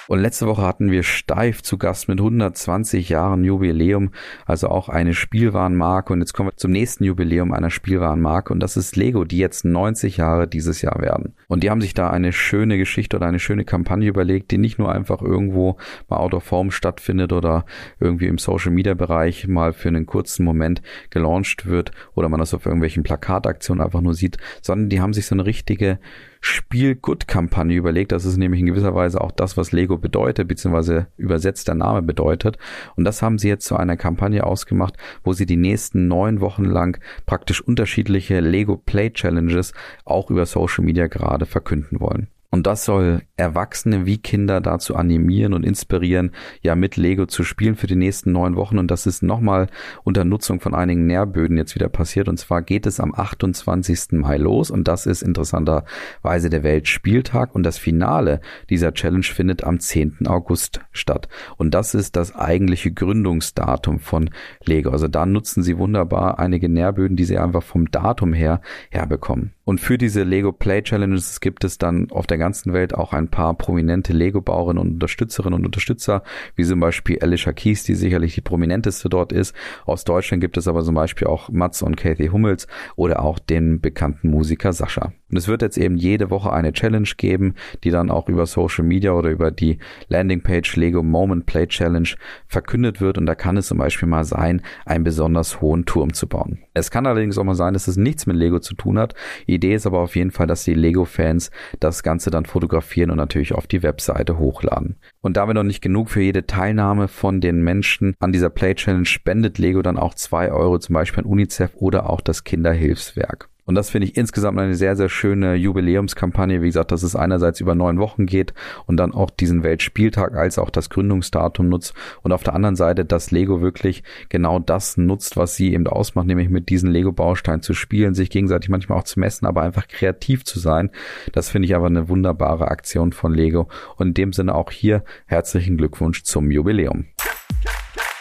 Und 0.09 0.21
letzte 0.21 0.47
Woche 0.47 0.63
hatten 0.63 0.89
wir 0.89 1.03
Steif 1.03 1.61
zu 1.61 1.77
Gast 1.77 2.07
mit 2.07 2.17
120 2.17 3.09
Jahren 3.09 3.43
Jubiläum, 3.43 4.09
also 4.47 4.67
auch 4.69 4.89
eine 4.89 5.13
Spielwarenmarke. 5.13 6.11
Und 6.11 6.21
jetzt 6.21 6.33
kommen 6.33 6.49
wir 6.49 6.57
zum 6.57 6.71
nächsten 6.71 7.03
Jubiläum 7.03 7.53
einer 7.53 7.69
Spielwarenmarke 7.69 8.51
und 8.51 8.59
das 8.59 8.75
ist 8.75 8.95
Lego, 8.95 9.23
die 9.23 9.37
jetzt 9.37 9.65
90 9.65 10.17
Jahre 10.17 10.47
dieses 10.47 10.81
Jahr 10.81 10.99
werden. 10.99 11.35
Und 11.47 11.61
die 11.61 11.69
haben 11.69 11.79
sich 11.79 11.93
da 11.93 12.09
eine 12.09 12.33
schöne 12.33 12.79
Geschichte 12.79 13.17
oder 13.17 13.27
eine 13.27 13.37
schöne 13.37 13.65
Kampagne 13.65 14.09
überlegt, 14.09 14.49
die 14.49 14.57
nicht 14.57 14.79
nur 14.79 14.91
einfach 14.91 15.21
irgendwo 15.21 15.77
mal 16.07 16.17
out 16.17 16.33
of 16.33 16.43
form 16.43 16.71
stattfindet 16.71 17.31
oder 17.31 17.65
irgendwie 17.99 18.25
im 18.25 18.39
Social 18.39 18.71
Media 18.71 18.95
Bereich 18.95 19.47
mal 19.47 19.73
für 19.73 19.89
einen 19.89 20.07
kurzen 20.07 20.43
Moment 20.43 20.81
gelauncht 21.11 21.67
wird 21.67 21.91
oder 22.15 22.29
man 22.29 22.39
das 22.39 22.55
auf 22.55 22.65
irgendwelchen 22.65 23.03
Plakataktionen 23.03 23.85
einfach 23.85 24.01
nur 24.01 24.15
sieht, 24.15 24.39
sondern 24.63 24.89
die 24.89 25.01
haben 25.01 25.13
sich 25.13 25.27
so 25.27 25.35
eine 25.35 25.45
richtige 25.45 25.99
Spiel-Good-Kampagne 26.41 27.75
überlegt. 27.75 28.11
Das 28.11 28.25
ist 28.25 28.37
nämlich 28.37 28.61
in 28.61 28.67
gewisser 28.67 28.95
Weise 28.95 29.21
auch 29.21 29.31
das, 29.31 29.57
was 29.57 29.71
Lego 29.71 29.97
bedeutet, 29.97 30.47
beziehungsweise 30.47 31.07
übersetzt 31.17 31.67
der 31.67 31.75
Name 31.75 32.01
bedeutet. 32.01 32.57
Und 32.95 33.05
das 33.05 33.21
haben 33.21 33.37
sie 33.37 33.49
jetzt 33.49 33.65
zu 33.65 33.75
einer 33.75 33.97
Kampagne 33.97 34.43
ausgemacht, 34.43 34.95
wo 35.23 35.33
sie 35.33 35.45
die 35.45 35.57
nächsten 35.57 36.07
neun 36.07 36.41
Wochen 36.41 36.65
lang 36.65 36.99
praktisch 37.25 37.61
unterschiedliche 37.61 38.39
Lego 38.39 38.77
Play 38.77 39.11
Challenges 39.11 39.73
auch 40.05 40.29
über 40.29 40.45
Social 40.45 40.83
Media 40.83 41.07
gerade 41.07 41.45
verkünden 41.45 41.99
wollen. 41.99 42.29
Und 42.51 42.65
das 42.65 42.83
soll 42.83 43.21
Erwachsene 43.37 44.07
wie 44.07 44.17
Kinder 44.17 44.59
dazu 44.59 44.95
animieren 44.95 45.53
und 45.53 45.63
inspirieren, 45.63 46.31
ja 46.61 46.75
mit 46.75 46.97
Lego 46.97 47.27
zu 47.27 47.43
spielen 47.43 47.75
für 47.75 47.85
die 47.85 47.95
nächsten 47.95 48.31
neun 48.31 48.55
Wochen. 48.55 48.79
Und 48.79 48.89
das 48.89 49.05
ist 49.05 49.21
nochmal 49.21 49.67
unter 50.03 50.25
Nutzung 50.25 50.59
von 50.59 50.73
einigen 50.73 51.05
Nährböden 51.05 51.57
jetzt 51.57 51.75
wieder 51.75 51.89
passiert. 51.89 52.27
Und 52.27 52.37
zwar 52.37 52.63
geht 52.63 52.87
es 52.87 52.99
am 52.99 53.13
28. 53.13 54.13
Mai 54.13 54.37
los. 54.37 54.71
Und 54.71 54.87
das 54.87 55.05
ist 55.05 55.21
interessanterweise 55.21 56.49
der 56.49 56.63
Weltspieltag. 56.63 57.53
Und 57.53 57.61
das 57.63 57.77
Finale 57.77 58.41
dieser 58.69 58.95
Challenge 58.95 59.23
findet 59.23 59.63
am 59.63 59.79
10. 59.79 60.25
August 60.25 60.81
statt. 60.91 61.29
Und 61.57 61.75
das 61.75 61.93
ist 61.93 62.15
das 62.15 62.33
eigentliche 62.33 62.91
Gründungsdatum 62.91 63.99
von 63.99 64.31
Lego. 64.65 64.89
Also 64.89 65.07
da 65.07 65.27
nutzen 65.27 65.61
sie 65.61 65.77
wunderbar 65.77 66.39
einige 66.39 66.67
Nährböden, 66.67 67.15
die 67.15 67.25
sie 67.25 67.37
einfach 67.37 67.61
vom 67.61 67.91
Datum 67.91 68.33
her 68.33 68.61
herbekommen. 68.89 69.53
Und 69.69 69.79
für 69.79 69.99
diese 69.99 70.23
Lego 70.23 70.51
Play 70.51 70.81
Challenges 70.81 71.41
gibt 71.41 71.63
es 71.63 71.77
dann 71.77 72.09
auf 72.09 72.25
der 72.25 72.39
ganzen 72.39 72.73
Welt 72.73 72.95
auch 72.95 73.13
ein 73.13 73.27
paar 73.27 73.53
prominente 73.53 74.13
Lego-Bauerinnen 74.13 74.81
und 74.81 74.93
Unterstützerinnen 74.93 75.59
und 75.59 75.63
Unterstützer, 75.63 76.23
wie 76.55 76.63
zum 76.63 76.79
Beispiel 76.79 77.19
Alicia 77.19 77.53
Keys, 77.53 77.83
die 77.83 77.93
sicherlich 77.93 78.33
die 78.33 78.41
prominenteste 78.41 79.09
dort 79.09 79.31
ist. 79.31 79.55
Aus 79.85 80.05
Deutschland 80.05 80.41
gibt 80.41 80.57
es 80.57 80.67
aber 80.67 80.83
zum 80.83 80.95
Beispiel 80.95 81.27
auch 81.27 81.49
Mats 81.49 81.83
und 81.83 81.97
Kathy 81.97 82.29
Hummels 82.29 82.65
oder 82.95 83.21
auch 83.21 83.37
den 83.37 83.79
bekannten 83.79 84.31
Musiker 84.31 84.73
Sascha. 84.73 85.13
Und 85.29 85.37
es 85.37 85.47
wird 85.47 85.61
jetzt 85.61 85.77
eben 85.77 85.97
jede 85.97 86.29
Woche 86.29 86.51
eine 86.51 86.73
Challenge 86.73 87.09
geben, 87.17 87.55
die 87.83 87.91
dann 87.91 88.09
auch 88.09 88.29
über 88.29 88.45
Social 88.45 88.83
Media 88.83 89.11
oder 89.11 89.29
über 89.29 89.51
die 89.51 89.79
Landingpage 90.07 90.75
Lego 90.75 91.03
Moment 91.03 91.45
Play 91.45 91.67
Challenge 91.67 92.09
verkündet 92.47 93.01
wird. 93.01 93.17
Und 93.17 93.25
da 93.25 93.35
kann 93.35 93.57
es 93.57 93.67
zum 93.67 93.77
Beispiel 93.77 94.07
mal 94.07 94.23
sein, 94.23 94.61
einen 94.85 95.03
besonders 95.03 95.61
hohen 95.61 95.85
Turm 95.85 96.13
zu 96.13 96.27
bauen. 96.27 96.59
Es 96.73 96.91
kann 96.91 97.05
allerdings 97.05 97.37
auch 97.37 97.43
mal 97.43 97.55
sein, 97.55 97.73
dass 97.73 97.87
es 97.87 97.97
nichts 97.97 98.25
mit 98.25 98.35
Lego 98.35 98.59
zu 98.59 98.73
tun 98.75 98.97
hat. 98.97 99.13
Die 99.47 99.55
Idee 99.55 99.75
ist 99.75 99.85
aber 99.85 99.99
auf 99.99 100.15
jeden 100.15 100.31
Fall, 100.31 100.47
dass 100.47 100.63
die 100.63 100.73
Lego-Fans 100.73 101.51
das 101.79 102.03
Ganze 102.03 102.31
dann 102.31 102.45
fotografieren 102.45 103.11
und 103.11 103.17
natürlich 103.17 103.53
auf 103.53 103.67
die 103.67 103.83
Webseite 103.83 104.39
hochladen. 104.39 104.97
Und 105.21 105.37
da 105.37 105.47
wir 105.47 105.53
noch 105.53 105.63
nicht 105.63 105.81
genug 105.81 106.09
für 106.09 106.21
jede 106.21 106.47
Teilnahme 106.47 107.07
von 107.07 107.41
den 107.41 107.61
Menschen 107.61 108.15
an 108.19 108.31
dieser 108.31 108.49
Play 108.49 108.75
Challenge 108.75 109.05
spendet 109.05 109.57
Lego 109.57 109.81
dann 109.81 109.97
auch 109.97 110.13
zwei 110.13 110.51
Euro 110.51 110.79
zum 110.79 110.93
Beispiel 110.93 111.23
an 111.23 111.29
UNICEF 111.29 111.75
oder 111.75 112.09
auch 112.09 112.21
das 112.21 112.43
Kinderhilfswerk. 112.43 113.49
Und 113.69 113.75
das 113.75 113.91
finde 113.91 114.07
ich 114.07 114.17
insgesamt 114.17 114.57
eine 114.57 114.73
sehr, 114.73 114.95
sehr 114.95 115.09
schöne 115.09 115.53
Jubiläumskampagne. 115.53 116.63
Wie 116.63 116.65
gesagt, 116.65 116.91
dass 116.91 117.03
es 117.03 117.15
einerseits 117.15 117.61
über 117.61 117.75
neun 117.75 117.99
Wochen 117.99 118.25
geht 118.25 118.55
und 118.87 118.97
dann 118.97 119.13
auch 119.13 119.29
diesen 119.29 119.61
Weltspieltag 119.61 120.33
als 120.35 120.57
auch 120.57 120.71
das 120.71 120.89
Gründungsdatum 120.89 121.69
nutzt. 121.69 121.93
Und 122.23 122.31
auf 122.31 122.41
der 122.41 122.55
anderen 122.55 122.75
Seite, 122.75 123.05
dass 123.05 123.29
Lego 123.29 123.61
wirklich 123.61 124.01
genau 124.29 124.57
das 124.57 124.97
nutzt, 124.97 125.37
was 125.37 125.55
sie 125.55 125.71
eben 125.71 125.85
ausmacht, 125.85 126.25
nämlich 126.25 126.49
mit 126.49 126.69
diesen 126.69 126.89
Lego-Bausteinen 126.89 127.61
zu 127.61 127.75
spielen, 127.75 128.15
sich 128.15 128.31
gegenseitig 128.31 128.71
manchmal 128.71 128.97
auch 128.97 129.03
zu 129.03 129.19
messen, 129.19 129.45
aber 129.45 129.61
einfach 129.61 129.87
kreativ 129.87 130.45
zu 130.45 130.57
sein. 130.57 130.89
Das 131.31 131.51
finde 131.51 131.67
ich 131.67 131.75
aber 131.75 131.85
eine 131.85 132.09
wunderbare 132.09 132.69
Aktion 132.69 133.13
von 133.13 133.35
Lego. 133.35 133.67
Und 133.97 134.07
in 134.07 134.13
dem 134.15 134.33
Sinne 134.33 134.55
auch 134.55 134.71
hier 134.71 135.03
herzlichen 135.27 135.77
Glückwunsch 135.77 136.23
zum 136.23 136.49
Jubiläum. 136.49 137.05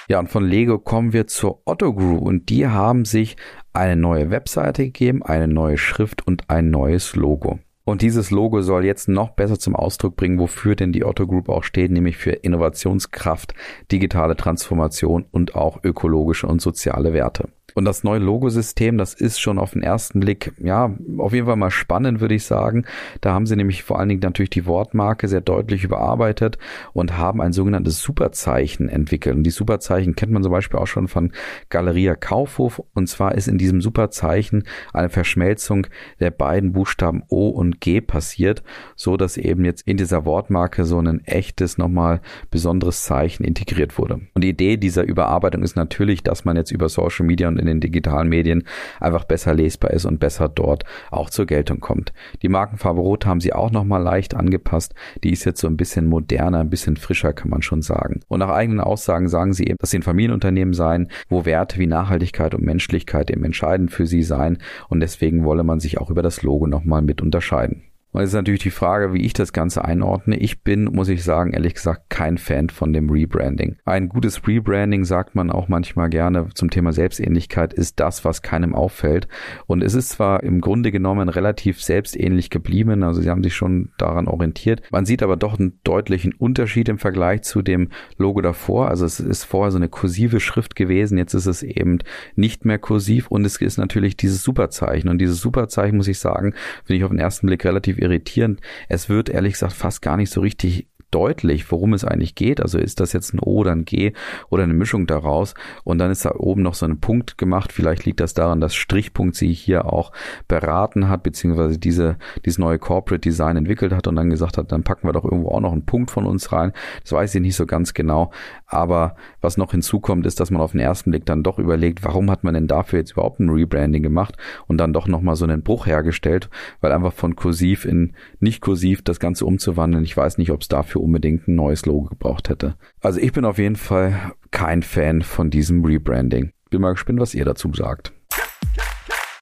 Ja, 0.09 0.19
und 0.19 0.31
von 0.31 0.47
Lego 0.47 0.79
kommen 0.79 1.13
wir 1.13 1.27
zur 1.27 1.61
Otto 1.67 1.93
Group 1.93 2.23
und 2.23 2.49
die 2.49 2.67
haben 2.67 3.05
sich 3.05 3.37
eine 3.75 3.95
neue 3.95 4.31
Webseite 4.31 4.85
gegeben, 4.85 5.23
eine 5.23 5.47
neue 5.47 5.77
Schrift 5.77 6.27
und 6.27 6.49
ein 6.49 6.71
neues 6.71 7.15
Logo. 7.15 7.59
Und 7.85 8.01
dieses 8.01 8.31
Logo 8.31 8.63
soll 8.63 8.87
jetzt 8.87 9.09
noch 9.09 9.31
besser 9.31 9.59
zum 9.59 9.77
Ausdruck 9.77 10.17
bringen, 10.17 10.39
wofür 10.39 10.77
denn 10.77 10.93
die 10.93 11.05
Otto 11.05 11.27
Group 11.27 11.51
auch 11.51 11.63
steht, 11.63 11.91
nämlich 11.91 12.17
für 12.17 12.33
Innovationskraft, 12.33 13.53
digitale 13.93 14.35
Transformation 14.35 15.27
und 15.31 15.55
auch 15.55 15.85
ökologische 15.85 16.47
und 16.47 16.63
soziale 16.63 17.13
Werte. 17.13 17.51
Und 17.79 17.85
das 17.85 18.03
neue 18.03 18.19
Logosystem, 18.19 18.99
das 18.99 19.15
ist 19.15 19.39
schon 19.39 19.57
auf 19.57 19.71
den 19.71 19.83
ersten 19.83 20.19
Blick, 20.19 20.53
ja, 20.59 20.93
auf 21.19 21.33
jeden 21.33 21.47
Fall 21.47 21.55
mal 21.55 21.71
spannend, 21.71 22.19
würde 22.19 22.35
ich 22.35 22.43
sagen. 22.43 22.85
Da 23.21 23.33
haben 23.33 23.47
sie 23.47 23.55
nämlich 23.55 23.85
vor 23.85 24.01
allen 24.01 24.09
Dingen 24.09 24.21
natürlich 24.21 24.51
die 24.51 24.67
Wortmarke 24.67 25.29
sehr 25.29 25.43
deutlich 25.43 25.85
überarbeitet 25.85 26.59
und 26.93 27.17
haben 27.17 27.41
ein 27.41 27.53
sogenanntes 27.53 28.03
Superzeichen 28.03 28.89
entwickelt. 28.89 29.37
Und 29.37 29.45
die 29.45 29.51
Superzeichen 29.51 30.17
kennt 30.17 30.33
man 30.33 30.43
zum 30.43 30.51
Beispiel 30.51 30.81
auch 30.81 30.89
schon 30.89 31.07
von 31.07 31.31
Galeria 31.69 32.17
Kaufhof. 32.17 32.83
Und 32.95 33.09
zwar 33.09 33.37
ist 33.37 33.47
in 33.47 33.59
diesem 33.59 33.81
Superzeichen 33.81 34.65
eine 34.93 35.09
Verschmelzung 35.09 35.87
der 36.19 36.33
beiden 36.33 36.73
Buchstaben 36.73 37.23
O 37.29 37.51
und 37.51 37.81
G 37.81 38.01
passiert, 38.01 38.65
so 38.97 39.17
dass 39.17 39.37
eben 39.37 39.65
jetzt 39.65 39.87
in 39.87 39.99
dieser 39.99 40.25
Wortmarke 40.25 40.85
so 40.85 40.99
ein 40.99 41.25
echtes, 41.27 41.79
nochmal 41.79 42.23
besonderes 42.51 43.05
Zeichen 43.05 43.45
integriert 43.45 43.99
wurde. 43.99 44.23
Und 44.35 44.43
die 44.43 44.49
Idee 44.49 44.79
dieser 44.79 45.05
Überarbeitung 45.05 45.63
ist 45.63 45.77
natürlich, 45.77 46.25
dass 46.25 46.45
man 46.45 46.57
jetzt 46.57 46.73
über 46.73 46.89
Social 46.89 47.25
Media 47.25 47.47
und 47.47 47.68
in 47.68 47.68
den 47.69 47.81
digitalen 47.81 48.29
Medien 48.29 48.65
einfach 49.01 49.25
besser 49.25 49.55
lesbar 49.55 49.93
ist 49.93 50.05
und 50.05 50.19
besser 50.19 50.49
dort 50.49 50.85
auch 51.11 51.31
zur 51.31 51.47
Geltung 51.47 51.81
kommt. 51.81 52.13
Die 52.43 52.49
Markenfarbe 52.49 53.01
Rot 53.01 53.27
haben 53.27 53.41
sie 53.41 53.53
auch 53.53 53.71
nochmal 53.71 54.03
leicht 54.03 54.35
angepasst. 54.35 54.95
Die 55.25 55.33
ist 55.33 55.45
jetzt 55.45 55.61
so 55.61 55.69
ein 55.69 55.77
bisschen 55.77 56.07
moderner, 56.07 56.61
ein 56.61 56.71
bisschen 56.71 56.97
frischer, 56.97 57.33
kann 57.33 57.51
man 57.51 57.63
schon 57.63 57.83
sagen. 57.83 58.21
Und 58.29 58.41
nach 58.41 58.51
eigenen 58.51 58.81
Aussagen 58.81 59.29
sagen 59.29 59.53
sie 59.53 59.65
eben, 59.65 59.77
dass 59.79 59.91
sie 59.91 59.99
ein 59.99 60.03
Familienunternehmen 60.03 60.75
seien, 60.75 61.09
wo 61.29 61.45
Werte 61.45 61.79
wie 61.79 61.87
Nachhaltigkeit 61.87 62.55
und 62.55 62.65
Menschlichkeit 62.65 63.31
eben 63.31 63.45
entscheidend 63.45 63.91
für 63.91 64.07
sie 64.07 64.23
seien. 64.23 64.59
Und 64.89 65.01
deswegen 65.01 65.45
wolle 65.45 65.65
man 65.65 65.81
sich 65.81 65.99
auch 65.99 66.11
über 66.11 66.23
das 66.23 66.43
Logo 66.43 66.67
nochmal 66.67 67.03
mit 67.03 67.23
unterscheiden. 67.23 67.88
Und 68.13 68.23
es 68.23 68.31
ist 68.31 68.35
natürlich 68.35 68.63
die 68.63 68.71
Frage, 68.71 69.13
wie 69.13 69.25
ich 69.25 69.35
das 69.35 69.53
Ganze 69.53 69.85
einordne. 69.85 70.37
Ich 70.39 70.63
bin, 70.63 70.85
muss 70.85 71.09
ich 71.09 71.23
sagen, 71.23 71.53
ehrlich 71.53 71.75
gesagt, 71.75 72.09
kein 72.09 72.39
Fan 72.39 72.71
von 72.71 72.93
dem 72.93 73.11
Rebranding. 73.11 73.77
Ein 73.85 74.09
gutes 74.09 74.47
Rebranding, 74.47 75.05
sagt 75.05 75.35
man 75.35 75.51
auch 75.51 75.69
manchmal 75.69 76.09
gerne 76.09 76.49
zum 76.55 76.71
Thema 76.71 76.93
Selbstähnlichkeit, 76.93 77.75
ist 77.75 78.01
das, 78.01 78.25
was 78.25 78.41
keinem 78.41 78.75
auffällt. 78.75 79.29
Und 79.67 79.83
es 79.83 79.95
ist 79.95 80.09
zwar 80.11 80.43
im 80.43 80.63
Grunde 80.63 80.91
genommen 80.91 81.29
relativ 81.29 81.83
selbstähnlich 81.83 82.49
geblieben, 82.49 83.03
also 83.03 83.21
sie 83.21 83.29
haben 83.29 83.43
sich 83.43 83.55
schon 83.55 83.91
daran 83.99 84.27
orientiert. 84.27 84.83
Man 84.91 85.05
sieht 85.05 85.23
aber 85.23 85.37
doch 85.37 85.59
einen 85.59 85.79
deutlichen 85.85 86.33
Unterschied 86.33 86.89
im 86.89 86.99
Vergleich 86.99 87.43
zu 87.43 87.61
dem 87.61 87.91
Logo 88.17 88.41
davor. 88.41 88.89
Also 88.89 89.05
es 89.05 89.21
ist 89.21 89.45
vorher 89.45 89.71
so 89.71 89.77
eine 89.77 89.89
kursive 89.89 90.41
Schrift 90.41 90.77
gewesen, 90.77 91.19
jetzt 91.19 91.35
ist 91.35 91.47
es 91.47 91.63
eben 91.63 91.99
nicht 92.37 92.65
mehr 92.65 92.79
kursiv 92.79 93.29
und 93.29 93.45
es 93.45 93.61
ist 93.61 93.77
natürlich 93.77 94.17
dieses 94.17 94.43
Superzeichen. 94.43 95.09
Und 95.09 95.19
dieses 95.19 95.41
Superzeichen, 95.41 95.97
muss 95.97 96.09
ich 96.09 96.19
sagen, 96.19 96.55
finde 96.85 96.99
ich 96.99 97.05
auf 97.05 97.11
den 97.11 97.21
ersten 97.21 97.47
Blick 97.47 97.65
relativ 97.65 97.98
irritierend. 97.99 98.61
Es 98.89 99.09
wird 99.09 99.29
ehrlich 99.29 99.55
gesagt 99.55 99.73
fast 99.73 100.03
gar 100.03 100.17
nicht 100.17 100.31
so 100.31 100.41
richtig 100.41 100.89
deutlich, 101.11 101.71
worum 101.71 101.95
es 101.95 102.05
eigentlich 102.05 102.35
geht. 102.35 102.61
Also 102.61 102.79
ist 102.79 103.01
das 103.01 103.13
jetzt 103.13 103.35
ein 103.35 103.41
O 103.41 103.59
oder 103.59 103.73
ein 103.73 103.85
G 103.85 104.13
oder 104.51 104.63
eine 104.63 104.75
Mischung 104.75 105.07
daraus. 105.07 105.55
Und 105.85 105.99
dann 105.99 106.11
ist 106.11 106.25
da 106.25 106.35
oben 106.37 106.63
noch 106.63 106.75
so 106.75 106.87
ein 106.87 107.01
Punkt 107.01 107.39
gemacht. 107.39 107.73
Vielleicht 107.73 108.05
liegt 108.05 108.21
das 108.21 108.35
daran, 108.35 108.61
dass 108.61 108.75
Strichpunkt 108.75 109.37
sie 109.37 109.53
hier 109.53 109.93
auch 109.93 110.13
beraten 110.49 111.09
hat, 111.09 111.23
beziehungsweise 111.23 111.79
diese, 111.79 112.17
dieses 112.45 112.59
neue 112.59 112.79
Corporate 112.79 113.21
Design 113.21 113.57
entwickelt 113.57 113.93
hat 113.93 114.07
und 114.07 114.17
dann 114.17 114.31
gesagt 114.31 114.59
hat, 114.59 114.73
dann 114.73 114.83
packen 114.83 115.09
wir 115.09 115.13
doch 115.13 115.25
irgendwo 115.25 115.49
auch 115.51 115.61
noch 115.61 115.73
einen 115.73 115.87
Punkt 115.87 116.11
von 116.11 116.27
uns 116.27 116.53
rein. 116.53 116.73
Das 117.03 117.13
weiß 117.13 117.35
ich 117.35 117.41
nicht 117.41 117.57
so 117.57 117.67
ganz 117.67 117.95
genau. 117.95 118.31
Aber 118.67 119.17
was 119.41 119.57
noch 119.57 119.71
hinzukommt, 119.71 120.27
ist, 120.27 120.41
dass 120.41 120.51
man 120.51 120.61
auf 120.61 120.73
den 120.73 120.81
ersten 120.81 121.11
Blick 121.11 121.25
dann 121.25 121.43
doch 121.43 121.59
überlegt, 121.59 122.05
warum 122.05 122.31
hat 122.31 122.45
man 122.45 122.55
denn 122.55 122.67
dafür 122.67 122.99
jetzt 122.99 123.13
überhaupt 123.13 123.41
ein 123.41 123.49
Rebranding 123.49 124.03
gemacht 124.03 124.37
und 124.67 124.79
dann 124.79 124.93
doch 124.93 125.09
nochmal 125.09 125.37
so 125.37 125.45
einen 125.45 125.63
Bruch 125.63 125.87
hergestellt, 125.87 126.51
weil 126.81 126.93
einfach 126.93 127.13
von 127.13 127.35
kursiv 127.37 127.85
in 127.85 128.13
nicht 128.41 128.61
kursiv 128.61 129.03
das 129.03 129.21
Ganze 129.21 129.47
umzuwandeln, 129.47 130.05
ich 130.05 130.17
weiß 130.17 130.39
nicht, 130.39 130.51
ob 130.51 130.61
es 130.61 130.69
dafür 130.69 130.98
unbedingt 131.01 131.49
ein 131.49 131.55
neues 131.55 131.87
Logo 131.87 132.07
gebraucht 132.07 132.49
hätte. 132.49 132.77
Also 133.01 133.21
ich 133.21 133.33
bin 133.33 133.45
auf 133.45 133.59
jeden 133.59 133.77
Fall 133.77 134.33
kein 134.51 134.83
Fan 134.83 135.23
von 135.23 135.51
diesem 135.51 135.85
Rebranding. 135.85 136.53
Bin 136.71 136.81
mal 136.81 136.93
gespannt, 136.93 137.21
was 137.21 137.35
ihr 137.35 137.45
dazu 137.45 137.73
sagt. 137.73 138.13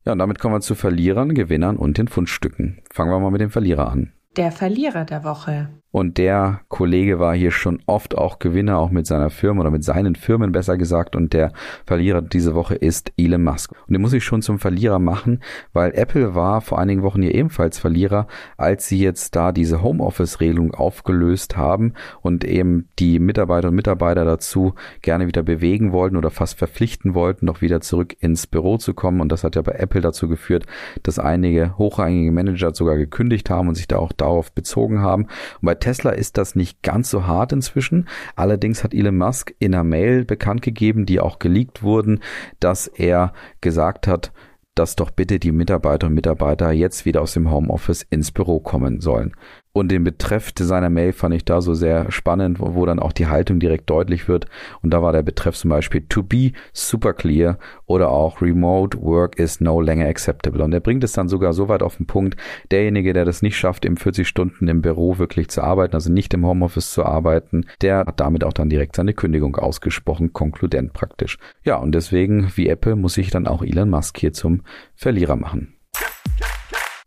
Ja, 0.04 0.12
und 0.12 0.18
damit 0.18 0.38
kommen 0.38 0.54
wir 0.54 0.60
zu 0.60 0.76
Verlierern, 0.76 1.34
Gewinnern 1.34 1.76
und 1.76 1.98
den 1.98 2.06
Fundstücken. 2.06 2.80
Fangen 2.92 3.10
wir 3.10 3.18
mal 3.18 3.32
mit 3.32 3.40
dem 3.40 3.50
Verlierer 3.50 3.90
an. 3.90 4.12
Der 4.36 4.52
Verlierer 4.52 5.04
der 5.04 5.24
Woche. 5.24 5.70
Und 5.96 6.18
der 6.18 6.60
Kollege 6.68 7.20
war 7.20 7.34
hier 7.34 7.50
schon 7.50 7.82
oft 7.86 8.18
auch 8.18 8.38
Gewinner, 8.38 8.76
auch 8.76 8.90
mit 8.90 9.06
seiner 9.06 9.30
Firma 9.30 9.62
oder 9.62 9.70
mit 9.70 9.82
seinen 9.82 10.14
Firmen 10.14 10.52
besser 10.52 10.76
gesagt. 10.76 11.16
Und 11.16 11.32
der 11.32 11.52
Verlierer 11.86 12.20
diese 12.20 12.54
Woche 12.54 12.74
ist 12.74 13.14
Elon 13.16 13.42
Musk. 13.42 13.72
Und 13.88 13.94
den 13.94 14.02
muss 14.02 14.12
ich 14.12 14.22
schon 14.22 14.42
zum 14.42 14.58
Verlierer 14.58 14.98
machen, 14.98 15.40
weil 15.72 15.92
Apple 15.94 16.34
war 16.34 16.60
vor 16.60 16.78
einigen 16.78 17.02
Wochen 17.02 17.22
hier 17.22 17.34
ebenfalls 17.34 17.78
Verlierer, 17.78 18.26
als 18.58 18.86
sie 18.88 18.98
jetzt 18.98 19.36
da 19.36 19.52
diese 19.52 19.82
Homeoffice-Regelung 19.82 20.74
aufgelöst 20.74 21.56
haben 21.56 21.94
und 22.20 22.44
eben 22.44 22.90
die 22.98 23.18
Mitarbeiter 23.18 23.68
und 23.68 23.74
Mitarbeiter 23.74 24.26
dazu 24.26 24.74
gerne 25.00 25.26
wieder 25.26 25.42
bewegen 25.42 25.92
wollten 25.92 26.18
oder 26.18 26.28
fast 26.28 26.58
verpflichten 26.58 27.14
wollten, 27.14 27.46
noch 27.46 27.62
wieder 27.62 27.80
zurück 27.80 28.14
ins 28.20 28.46
Büro 28.46 28.76
zu 28.76 28.92
kommen. 28.92 29.22
Und 29.22 29.32
das 29.32 29.44
hat 29.44 29.56
ja 29.56 29.62
bei 29.62 29.72
Apple 29.72 30.02
dazu 30.02 30.28
geführt, 30.28 30.66
dass 31.04 31.18
einige 31.18 31.78
hochrangige 31.78 32.32
Manager 32.32 32.74
sogar 32.74 32.98
gekündigt 32.98 33.48
haben 33.48 33.68
und 33.68 33.76
sich 33.76 33.88
da 33.88 33.96
auch 33.96 34.12
darauf 34.12 34.52
bezogen 34.52 35.00
haben. 35.00 35.22
Und 35.22 35.62
bei 35.62 35.85
Tesla 35.86 36.10
ist 36.10 36.36
das 36.36 36.56
nicht 36.56 36.82
ganz 36.82 37.10
so 37.10 37.28
hart 37.28 37.52
inzwischen. 37.52 38.08
Allerdings 38.34 38.82
hat 38.82 38.92
Elon 38.92 39.18
Musk 39.18 39.54
in 39.60 39.72
einer 39.72 39.84
Mail 39.84 40.24
bekannt 40.24 40.60
gegeben, 40.60 41.06
die 41.06 41.20
auch 41.20 41.38
geleakt 41.38 41.84
wurden, 41.84 42.24
dass 42.58 42.88
er 42.88 43.32
gesagt 43.60 44.08
hat, 44.08 44.32
dass 44.74 44.96
doch 44.96 45.12
bitte 45.12 45.38
die 45.38 45.52
Mitarbeiter 45.52 46.08
und 46.08 46.14
Mitarbeiter 46.14 46.72
jetzt 46.72 47.04
wieder 47.04 47.22
aus 47.22 47.34
dem 47.34 47.52
Homeoffice 47.52 48.02
ins 48.02 48.32
Büro 48.32 48.58
kommen 48.58 49.00
sollen. 49.00 49.36
Und 49.76 49.92
den 49.92 50.04
Betreff 50.04 50.52
seiner 50.58 50.88
Mail 50.88 51.12
fand 51.12 51.34
ich 51.34 51.44
da 51.44 51.60
so 51.60 51.74
sehr 51.74 52.10
spannend, 52.10 52.60
wo, 52.60 52.74
wo, 52.74 52.86
dann 52.86 52.98
auch 52.98 53.12
die 53.12 53.26
Haltung 53.26 53.60
direkt 53.60 53.90
deutlich 53.90 54.26
wird. 54.26 54.46
Und 54.80 54.94
da 54.94 55.02
war 55.02 55.12
der 55.12 55.22
Betreff 55.22 55.54
zum 55.54 55.68
Beispiel 55.68 56.00
to 56.08 56.22
be 56.22 56.52
super 56.72 57.12
clear 57.12 57.58
oder 57.84 58.08
auch 58.08 58.40
remote 58.40 58.98
work 59.02 59.38
is 59.38 59.60
no 59.60 59.78
longer 59.78 60.08
acceptable. 60.08 60.64
Und 60.64 60.72
er 60.72 60.80
bringt 60.80 61.04
es 61.04 61.12
dann 61.12 61.28
sogar 61.28 61.52
so 61.52 61.68
weit 61.68 61.82
auf 61.82 61.98
den 61.98 62.06
Punkt, 62.06 62.38
derjenige, 62.70 63.12
der 63.12 63.26
das 63.26 63.42
nicht 63.42 63.58
schafft, 63.58 63.84
im 63.84 63.98
40 63.98 64.26
Stunden 64.26 64.66
im 64.66 64.80
Büro 64.80 65.18
wirklich 65.18 65.48
zu 65.50 65.60
arbeiten, 65.60 65.92
also 65.94 66.10
nicht 66.10 66.32
im 66.32 66.46
Homeoffice 66.46 66.92
zu 66.92 67.04
arbeiten, 67.04 67.66
der 67.82 67.98
hat 67.98 68.18
damit 68.18 68.44
auch 68.44 68.54
dann 68.54 68.70
direkt 68.70 68.96
seine 68.96 69.12
Kündigung 69.12 69.56
ausgesprochen, 69.56 70.32
konkludent 70.32 70.94
praktisch. 70.94 71.36
Ja, 71.64 71.76
und 71.76 71.94
deswegen, 71.94 72.50
wie 72.54 72.70
Apple, 72.70 72.96
muss 72.96 73.18
ich 73.18 73.28
dann 73.28 73.46
auch 73.46 73.62
Elon 73.62 73.90
Musk 73.90 74.16
hier 74.16 74.32
zum 74.32 74.62
Verlierer 74.94 75.36
machen. 75.36 75.74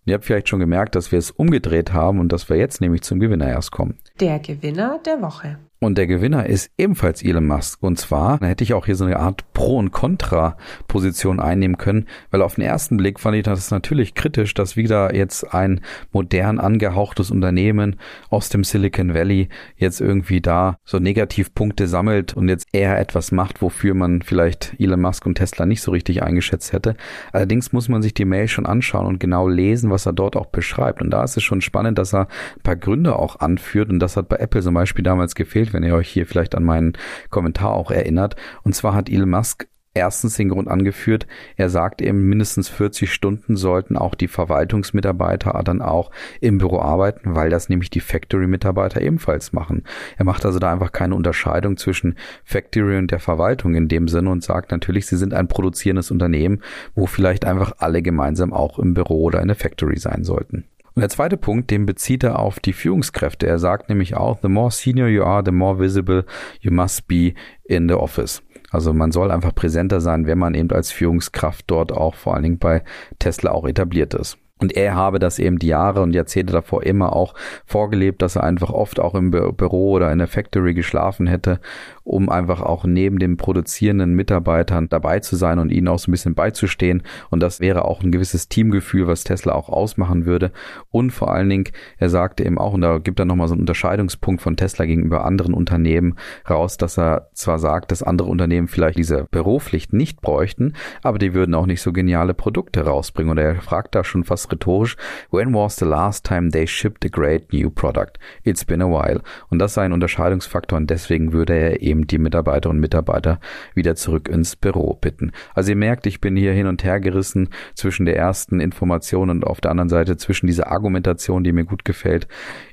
Ihr 0.05 0.15
habt 0.15 0.25
vielleicht 0.25 0.49
schon 0.49 0.59
gemerkt, 0.59 0.95
dass 0.95 1.11
wir 1.11 1.19
es 1.19 1.31
umgedreht 1.31 1.93
haben 1.93 2.19
und 2.19 2.31
dass 2.31 2.49
wir 2.49 2.57
jetzt 2.57 2.81
nämlich 2.81 3.01
zum 3.01 3.19
Gewinner 3.19 3.47
erst 3.47 3.71
kommen. 3.71 3.97
Der 4.19 4.39
Gewinner 4.39 4.99
der 5.05 5.21
Woche. 5.21 5.59
Und 5.81 5.97
der 5.97 6.07
Gewinner 6.07 6.45
ist 6.45 6.71
ebenfalls 6.77 7.23
Elon 7.23 7.47
Musk. 7.47 7.81
Und 7.81 7.97
zwar, 7.97 8.41
hätte 8.41 8.65
ich 8.65 8.73
auch 8.73 8.85
hier 8.85 8.95
so 8.95 9.05
eine 9.05 9.17
Art 9.17 9.53
Pro- 9.53 9.77
und 9.77 9.91
Contra-Position 9.91 11.39
einnehmen 11.39 11.77
können, 11.77 12.05
weil 12.31 12.41
auf 12.41 12.55
den 12.55 12.65
ersten 12.65 12.97
Blick 12.97 13.17
fand 13.17 13.37
ich 13.37 13.43
das 13.43 13.71
natürlich 13.71 14.13
kritisch, 14.13 14.53
dass 14.53 14.75
wieder 14.75 15.15
jetzt 15.15 15.53
ein 15.53 15.79
modern 16.11 16.59
angehauchtes 16.59 17.31
Unternehmen 17.31 17.95
aus 18.29 18.49
dem 18.49 18.65
Silicon 18.65 19.13
Valley 19.13 19.47
jetzt 19.77 20.01
irgendwie 20.01 20.41
da 20.41 20.77
so 20.83 20.99
Negativpunkte 20.99 21.87
sammelt 21.87 22.35
und 22.35 22.49
jetzt 22.49 22.67
eher 22.73 22.99
etwas 22.99 23.31
macht, 23.31 23.61
wofür 23.61 23.93
man 23.93 24.21
vielleicht 24.21 24.75
Elon 24.79 24.99
Musk 24.99 25.25
und 25.25 25.35
Tesla 25.35 25.65
nicht 25.65 25.81
so 25.81 25.91
richtig 25.91 26.23
eingeschätzt 26.23 26.73
hätte. 26.73 26.97
Allerdings 27.31 27.71
muss 27.71 27.87
man 27.87 28.01
sich 28.01 28.13
die 28.13 28.25
Mail 28.25 28.49
schon 28.49 28.65
anschauen 28.65 29.05
und 29.05 29.19
genau 29.19 29.47
lesen, 29.47 29.89
was 29.89 30.05
er 30.05 30.11
dort 30.11 30.35
auch 30.35 30.47
beschreibt. 30.47 31.01
Und 31.01 31.09
da 31.11 31.23
ist 31.23 31.37
es 31.37 31.43
schon 31.43 31.61
spannend, 31.61 31.97
dass 31.97 32.13
er 32.13 32.27
ein 32.57 32.63
paar 32.63 32.75
Gründe 32.75 33.15
auch 33.15 33.39
anführt. 33.39 33.89
Und 33.89 33.99
das 33.99 34.17
hat 34.17 34.27
bei 34.27 34.35
Apple 34.37 34.61
zum 34.61 34.73
Beispiel 34.73 35.03
damals 35.03 35.35
gefehlt 35.35 35.68
wenn 35.73 35.83
ihr 35.83 35.95
euch 35.95 36.09
hier 36.09 36.25
vielleicht 36.25 36.55
an 36.55 36.63
meinen 36.63 36.93
Kommentar 37.29 37.73
auch 37.73 37.91
erinnert. 37.91 38.35
Und 38.63 38.75
zwar 38.75 38.93
hat 38.93 39.09
Elon 39.09 39.29
Musk 39.29 39.67
erstens 39.93 40.35
den 40.35 40.49
Grund 40.49 40.67
angeführt, 40.67 41.27
er 41.57 41.69
sagt 41.69 42.01
eben, 42.01 42.23
mindestens 42.23 42.69
40 42.69 43.11
Stunden 43.11 43.55
sollten 43.55 43.97
auch 43.97 44.15
die 44.15 44.27
Verwaltungsmitarbeiter 44.27 45.59
dann 45.63 45.81
auch 45.81 46.11
im 46.41 46.57
Büro 46.57 46.79
arbeiten, 46.79 47.35
weil 47.35 47.49
das 47.49 47.69
nämlich 47.69 47.89
die 47.89 47.99
Factory-Mitarbeiter 47.99 49.01
ebenfalls 49.01 49.51
machen. 49.51 49.83
Er 50.17 50.25
macht 50.25 50.45
also 50.45 50.59
da 50.59 50.71
einfach 50.71 50.91
keine 50.91 51.15
Unterscheidung 51.15 51.77
zwischen 51.77 52.15
Factory 52.43 52.97
und 52.97 53.11
der 53.11 53.19
Verwaltung 53.19 53.75
in 53.75 53.87
dem 53.87 54.07
Sinne 54.07 54.29
und 54.29 54.43
sagt 54.43 54.71
natürlich, 54.71 55.07
sie 55.07 55.17
sind 55.17 55.33
ein 55.33 55.47
produzierendes 55.47 56.11
Unternehmen, 56.11 56.61
wo 56.95 57.05
vielleicht 57.05 57.45
einfach 57.45 57.73
alle 57.79 58.01
gemeinsam 58.01 58.53
auch 58.53 58.79
im 58.79 58.93
Büro 58.93 59.23
oder 59.23 59.41
in 59.41 59.47
der 59.47 59.57
Factory 59.57 59.97
sein 59.97 60.23
sollten. 60.23 60.65
Und 60.95 61.01
der 61.01 61.09
zweite 61.09 61.37
Punkt, 61.37 61.71
den 61.71 61.85
bezieht 61.85 62.23
er 62.23 62.39
auf 62.39 62.59
die 62.59 62.73
Führungskräfte. 62.73 63.47
Er 63.47 63.59
sagt 63.59 63.89
nämlich 63.89 64.15
auch, 64.15 64.39
the 64.41 64.49
more 64.49 64.71
senior 64.71 65.07
you 65.07 65.23
are, 65.23 65.43
the 65.45 65.51
more 65.51 65.79
visible 65.79 66.25
you 66.61 66.71
must 66.71 67.07
be 67.07 67.33
in 67.63 67.87
the 67.87 67.95
office. 67.95 68.41
Also 68.71 68.93
man 68.93 69.11
soll 69.11 69.31
einfach 69.31 69.55
präsenter 69.55 69.99
sein, 69.99 70.27
wenn 70.27 70.37
man 70.37 70.53
eben 70.53 70.71
als 70.71 70.91
Führungskraft 70.91 71.65
dort 71.67 71.91
auch 71.91 72.15
vor 72.15 72.33
allen 72.33 72.43
Dingen 72.43 72.59
bei 72.59 72.83
Tesla 73.17 73.51
auch 73.51 73.67
etabliert 73.67 74.13
ist. 74.13 74.37
Und 74.61 74.75
er 74.75 74.95
habe 74.95 75.19
das 75.19 75.39
eben 75.39 75.57
die 75.57 75.67
Jahre 75.67 76.01
und 76.01 76.13
Jahrzehnte 76.13 76.51
davor 76.51 76.83
immer 76.83 77.15
auch 77.15 77.33
vorgelebt, 77.65 78.21
dass 78.21 78.35
er 78.35 78.43
einfach 78.43 78.71
oft 78.71 78.99
auch 78.99 79.15
im 79.15 79.31
Büro 79.31 79.91
oder 79.91 80.11
in 80.11 80.19
der 80.19 80.27
Factory 80.27 80.73
geschlafen 80.73 81.27
hätte 81.27 81.61
um 82.09 82.29
einfach 82.29 82.61
auch 82.61 82.85
neben 82.85 83.19
den 83.19 83.37
produzierenden 83.37 84.13
Mitarbeitern 84.13 84.89
dabei 84.89 85.19
zu 85.19 85.35
sein 85.35 85.59
und 85.59 85.71
ihnen 85.71 85.87
auch 85.87 85.99
so 85.99 86.09
ein 86.09 86.11
bisschen 86.11 86.33
beizustehen. 86.33 87.03
Und 87.29 87.41
das 87.41 87.59
wäre 87.59 87.85
auch 87.85 88.01
ein 88.01 88.11
gewisses 88.11 88.49
Teamgefühl, 88.49 89.07
was 89.07 89.23
Tesla 89.23 89.53
auch 89.53 89.69
ausmachen 89.69 90.25
würde. 90.25 90.51
Und 90.89 91.11
vor 91.11 91.31
allen 91.31 91.49
Dingen, 91.49 91.65
er 91.97 92.09
sagte 92.09 92.43
eben 92.43 92.57
auch, 92.57 92.73
und 92.73 92.81
da 92.81 92.97
gibt 92.97 93.19
er 93.19 93.25
nochmal 93.25 93.47
so 93.47 93.53
einen 93.53 93.61
Unterscheidungspunkt 93.61 94.41
von 94.41 94.57
Tesla 94.57 94.85
gegenüber 94.85 95.23
anderen 95.23 95.53
Unternehmen 95.53 96.15
raus, 96.49 96.77
dass 96.77 96.97
er 96.97 97.29
zwar 97.33 97.59
sagt, 97.59 97.91
dass 97.91 98.01
andere 98.01 98.27
Unternehmen 98.27 98.67
vielleicht 98.67 98.97
diese 98.97 99.27
Büropflicht 99.29 99.93
nicht 99.93 100.21
bräuchten, 100.21 100.73
aber 101.03 101.19
die 101.19 101.35
würden 101.35 101.53
auch 101.53 101.67
nicht 101.67 101.81
so 101.81 101.93
geniale 101.93 102.33
Produkte 102.33 102.81
rausbringen. 102.85 103.31
Und 103.31 103.37
er 103.37 103.55
fragt 103.61 103.93
da 103.93 104.03
schon 104.03 104.23
fast 104.23 104.51
rhetorisch, 104.51 104.97
when 105.31 105.53
was 105.53 105.75
the 105.75 105.85
last 105.85 106.25
time 106.25 106.49
they 106.49 106.65
shipped 106.65 107.05
a 107.05 107.09
great 107.09 107.53
new 107.53 107.69
product? 107.69 108.13
It's 108.43 108.65
been 108.65 108.81
a 108.81 108.87
while. 108.87 109.21
Und 109.49 109.59
das 109.59 109.75
sei 109.75 109.83
ein 109.83 109.93
Unterscheidungsfaktor 109.93 110.77
und 110.77 110.89
deswegen 110.89 111.33
würde 111.33 111.53
er 111.53 111.81
eben 111.81 111.98
eben 111.99 112.07
die 112.07 112.17
Mitarbeiterinnen 112.17 112.77
und 112.77 112.81
Mitarbeiter 112.81 113.39
wieder 113.73 113.95
zurück 113.95 114.27
ins 114.27 114.55
Büro 114.55 114.95
bitten. 114.95 115.31
Also 115.53 115.71
ihr 115.71 115.75
merkt, 115.75 116.05
ich 116.05 116.21
bin 116.21 116.35
hier 116.35 116.53
hin 116.53 116.67
und 116.67 116.83
her 116.83 116.99
gerissen 116.99 117.49
zwischen 117.75 118.05
der 118.05 118.17
ersten 118.17 118.59
Information 118.59 119.29
und 119.29 119.45
auf 119.45 119.61
der 119.61 119.71
anderen 119.71 119.89
Seite 119.89 120.17
zwischen 120.17 120.47
dieser 120.47 120.71
Argumentation, 120.71 121.43
die 121.43 121.51
mir 121.51 121.65
gut 121.65 121.85
gefällt. 121.85 122.27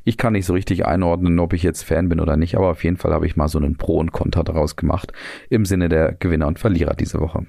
Ich 0.04 0.16
kann 0.16 0.34
nicht 0.34 0.46
so 0.46 0.52
richtig 0.52 0.86
einordnen, 0.86 1.38
ob 1.38 1.52
ich 1.52 1.62
jetzt 1.62 1.82
Fan 1.82 2.08
bin 2.08 2.20
oder 2.20 2.36
nicht, 2.36 2.56
aber 2.56 2.70
auf 2.70 2.84
jeden 2.84 2.96
Fall 2.96 3.12
habe 3.12 3.26
ich 3.26 3.36
mal 3.36 3.48
so 3.48 3.58
einen 3.58 3.76
Pro 3.76 3.98
und 3.98 4.12
Contra 4.12 4.42
daraus 4.42 4.76
gemacht 4.76 5.12
im 5.50 5.64
Sinne 5.64 5.88
der 5.88 6.12
Gewinner 6.12 6.46
und 6.46 6.58
Verlierer 6.58 6.94
diese 6.94 7.20
Woche. 7.20 7.46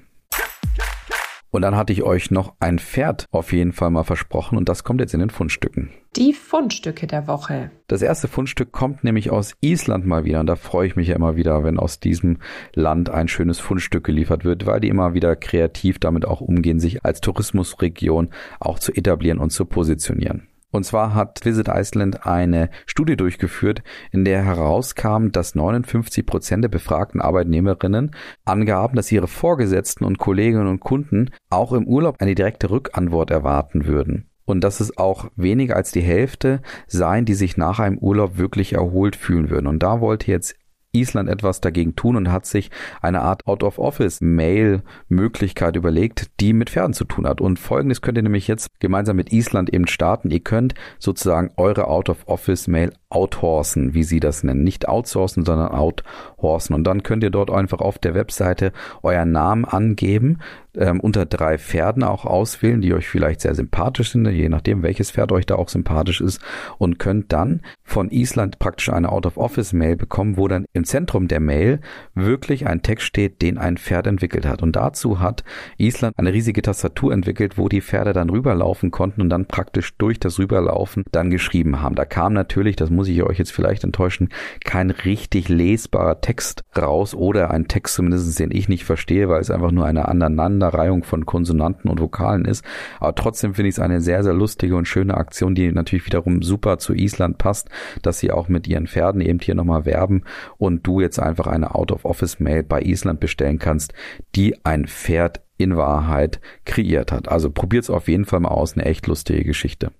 Und 1.50 1.62
dann 1.62 1.76
hatte 1.76 1.92
ich 1.92 2.02
euch 2.02 2.30
noch 2.30 2.54
ein 2.60 2.78
Pferd 2.78 3.26
auf 3.30 3.52
jeden 3.52 3.72
Fall 3.72 3.90
mal 3.90 4.04
versprochen 4.04 4.58
und 4.58 4.68
das 4.68 4.84
kommt 4.84 5.00
jetzt 5.00 5.14
in 5.14 5.20
den 5.20 5.30
Fundstücken. 5.30 5.90
Die 6.16 6.32
Fundstücke 6.32 7.06
der 7.06 7.26
Woche. 7.26 7.70
Das 7.86 8.02
erste 8.02 8.28
Fundstück 8.28 8.72
kommt 8.72 9.04
nämlich 9.04 9.30
aus 9.30 9.54
Island 9.60 10.06
mal 10.06 10.24
wieder 10.24 10.40
und 10.40 10.46
da 10.46 10.56
freue 10.56 10.86
ich 10.86 10.96
mich 10.96 11.08
ja 11.08 11.16
immer 11.16 11.36
wieder, 11.36 11.64
wenn 11.64 11.78
aus 11.78 12.00
diesem 12.00 12.38
Land 12.74 13.08
ein 13.08 13.28
schönes 13.28 13.60
Fundstück 13.60 14.04
geliefert 14.04 14.44
wird, 14.44 14.66
weil 14.66 14.80
die 14.80 14.88
immer 14.88 15.14
wieder 15.14 15.36
kreativ 15.36 15.98
damit 15.98 16.26
auch 16.26 16.40
umgehen, 16.40 16.80
sich 16.80 17.04
als 17.04 17.20
Tourismusregion 17.20 18.30
auch 18.60 18.78
zu 18.78 18.92
etablieren 18.92 19.38
und 19.38 19.50
zu 19.50 19.64
positionieren. 19.64 20.48
Und 20.70 20.84
zwar 20.84 21.14
hat 21.14 21.44
Visit 21.44 21.68
Iceland 21.68 22.26
eine 22.26 22.68
Studie 22.84 23.16
durchgeführt, 23.16 23.82
in 24.12 24.24
der 24.24 24.44
herauskam, 24.44 25.28
dass 25.32 25.54
59 25.54 26.26
Prozent 26.26 26.62
der 26.62 26.68
befragten 26.68 27.22
Arbeitnehmerinnen 27.22 28.10
angaben, 28.44 28.96
dass 28.96 29.10
ihre 29.10 29.28
Vorgesetzten 29.28 30.04
und 30.04 30.18
Kolleginnen 30.18 30.66
und 30.66 30.80
Kunden 30.80 31.30
auch 31.48 31.72
im 31.72 31.86
Urlaub 31.86 32.16
eine 32.18 32.34
direkte 32.34 32.70
Rückantwort 32.70 33.30
erwarten 33.30 33.86
würden. 33.86 34.28
Und 34.44 34.62
dass 34.62 34.80
es 34.80 34.96
auch 34.96 35.30
weniger 35.36 35.76
als 35.76 35.92
die 35.92 36.00
Hälfte 36.00 36.60
seien, 36.86 37.24
die 37.24 37.34
sich 37.34 37.56
nach 37.56 37.80
einem 37.80 37.98
Urlaub 37.98 38.38
wirklich 38.38 38.74
erholt 38.74 39.16
fühlen 39.16 39.50
würden. 39.50 39.66
Und 39.66 39.82
da 39.82 40.00
wollte 40.00 40.30
jetzt 40.30 40.54
Island 41.00 41.28
etwas 41.28 41.60
dagegen 41.60 41.96
tun 41.96 42.14
und 42.16 42.32
hat 42.32 42.46
sich 42.46 42.70
eine 43.00 43.22
Art 43.22 43.46
Out-of-Office-Mail-Möglichkeit 43.46 45.76
überlegt, 45.76 46.40
die 46.40 46.52
mit 46.52 46.70
Pferden 46.70 46.94
zu 46.94 47.04
tun 47.04 47.26
hat. 47.26 47.40
Und 47.40 47.58
folgendes 47.58 48.02
könnt 48.02 48.18
ihr 48.18 48.22
nämlich 48.22 48.46
jetzt 48.48 48.68
gemeinsam 48.80 49.16
mit 49.16 49.32
Island 49.32 49.72
eben 49.72 49.86
starten. 49.86 50.30
Ihr 50.30 50.40
könnt 50.40 50.74
sozusagen 50.98 51.50
eure 51.56 51.86
Out-of-Office-Mail 51.88 52.92
outhorsen, 53.10 53.94
wie 53.94 54.02
sie 54.02 54.20
das 54.20 54.44
nennen. 54.44 54.64
Nicht 54.64 54.88
outsourcen, 54.88 55.44
sondern 55.44 55.72
outhorsen. 55.72 56.74
Und 56.74 56.84
dann 56.84 57.02
könnt 57.02 57.22
ihr 57.22 57.30
dort 57.30 57.50
einfach 57.50 57.80
auf 57.80 57.98
der 57.98 58.14
Webseite 58.14 58.72
euren 59.02 59.32
Namen 59.32 59.64
angeben, 59.64 60.38
ähm, 60.76 61.00
unter 61.00 61.26
drei 61.26 61.58
Pferden 61.58 62.02
auch 62.02 62.24
auswählen, 62.24 62.80
die 62.80 62.94
euch 62.94 63.08
vielleicht 63.08 63.40
sehr 63.40 63.54
sympathisch 63.54 64.12
sind, 64.12 64.28
je 64.28 64.48
nachdem, 64.48 64.82
welches 64.82 65.10
Pferd 65.10 65.32
euch 65.32 65.46
da 65.46 65.56
auch 65.56 65.68
sympathisch 65.68 66.20
ist 66.20 66.40
und 66.78 66.98
könnt 66.98 67.32
dann 67.32 67.62
von 67.98 68.10
Island 68.10 68.60
praktisch 68.60 68.90
eine 68.90 69.10
Out-of-Office-Mail 69.10 69.96
bekommen, 69.96 70.36
wo 70.36 70.46
dann 70.46 70.66
im 70.72 70.84
Zentrum 70.84 71.26
der 71.26 71.40
Mail 71.40 71.80
wirklich 72.14 72.64
ein 72.64 72.80
Text 72.80 73.06
steht, 73.06 73.42
den 73.42 73.58
ein 73.58 73.76
Pferd 73.76 74.06
entwickelt 74.06 74.46
hat. 74.46 74.62
Und 74.62 74.76
dazu 74.76 75.18
hat 75.18 75.42
Island 75.78 76.16
eine 76.16 76.32
riesige 76.32 76.62
Tastatur 76.62 77.12
entwickelt, 77.12 77.58
wo 77.58 77.68
die 77.68 77.80
Pferde 77.80 78.12
dann 78.12 78.30
rüberlaufen 78.30 78.92
konnten 78.92 79.20
und 79.20 79.30
dann 79.30 79.46
praktisch 79.46 79.96
durch 79.96 80.20
das 80.20 80.38
Rüberlaufen 80.38 81.06
dann 81.10 81.28
geschrieben 81.28 81.82
haben. 81.82 81.96
Da 81.96 82.04
kam 82.04 82.34
natürlich, 82.34 82.76
das 82.76 82.88
muss 82.88 83.08
ich 83.08 83.20
euch 83.24 83.36
jetzt 83.36 83.50
vielleicht 83.50 83.82
enttäuschen, 83.82 84.28
kein 84.64 84.90
richtig 84.90 85.48
lesbarer 85.48 86.20
Text 86.20 86.62
raus 86.78 87.16
oder 87.16 87.50
ein 87.50 87.66
Text 87.66 87.96
zumindest, 87.96 88.38
den 88.38 88.52
ich 88.52 88.68
nicht 88.68 88.84
verstehe, 88.84 89.28
weil 89.28 89.40
es 89.40 89.50
einfach 89.50 89.72
nur 89.72 89.86
eine 89.86 90.06
Aneinanderreihung 90.06 91.02
von 91.02 91.26
Konsonanten 91.26 91.90
und 91.90 92.00
Vokalen 92.00 92.44
ist. 92.44 92.64
Aber 93.00 93.16
trotzdem 93.16 93.54
finde 93.54 93.70
ich 93.70 93.74
es 93.74 93.80
eine 93.80 94.00
sehr, 94.00 94.22
sehr 94.22 94.34
lustige 94.34 94.76
und 94.76 94.86
schöne 94.86 95.16
Aktion, 95.16 95.56
die 95.56 95.72
natürlich 95.72 96.06
wiederum 96.06 96.42
super 96.42 96.78
zu 96.78 96.94
Island 96.94 97.38
passt, 97.38 97.68
dass 98.02 98.18
sie 98.18 98.30
auch 98.30 98.48
mit 98.48 98.66
ihren 98.66 98.86
Pferden 98.86 99.20
eben 99.20 99.38
hier 99.40 99.54
nochmal 99.54 99.84
werben 99.84 100.24
und 100.56 100.86
du 100.86 101.00
jetzt 101.00 101.18
einfach 101.18 101.46
eine 101.46 101.74
Out-of-Office-Mail 101.74 102.62
bei 102.62 102.82
Island 102.82 103.20
bestellen 103.20 103.58
kannst, 103.58 103.92
die 104.34 104.54
ein 104.64 104.86
Pferd 104.86 105.42
in 105.56 105.76
Wahrheit 105.76 106.40
kreiert 106.64 107.12
hat. 107.12 107.28
Also 107.28 107.50
probiert's 107.50 107.90
auf 107.90 108.08
jeden 108.08 108.24
Fall 108.24 108.40
mal 108.40 108.48
aus, 108.48 108.74
eine 108.74 108.84
echt 108.86 109.06
lustige 109.06 109.44
Geschichte. 109.44 109.90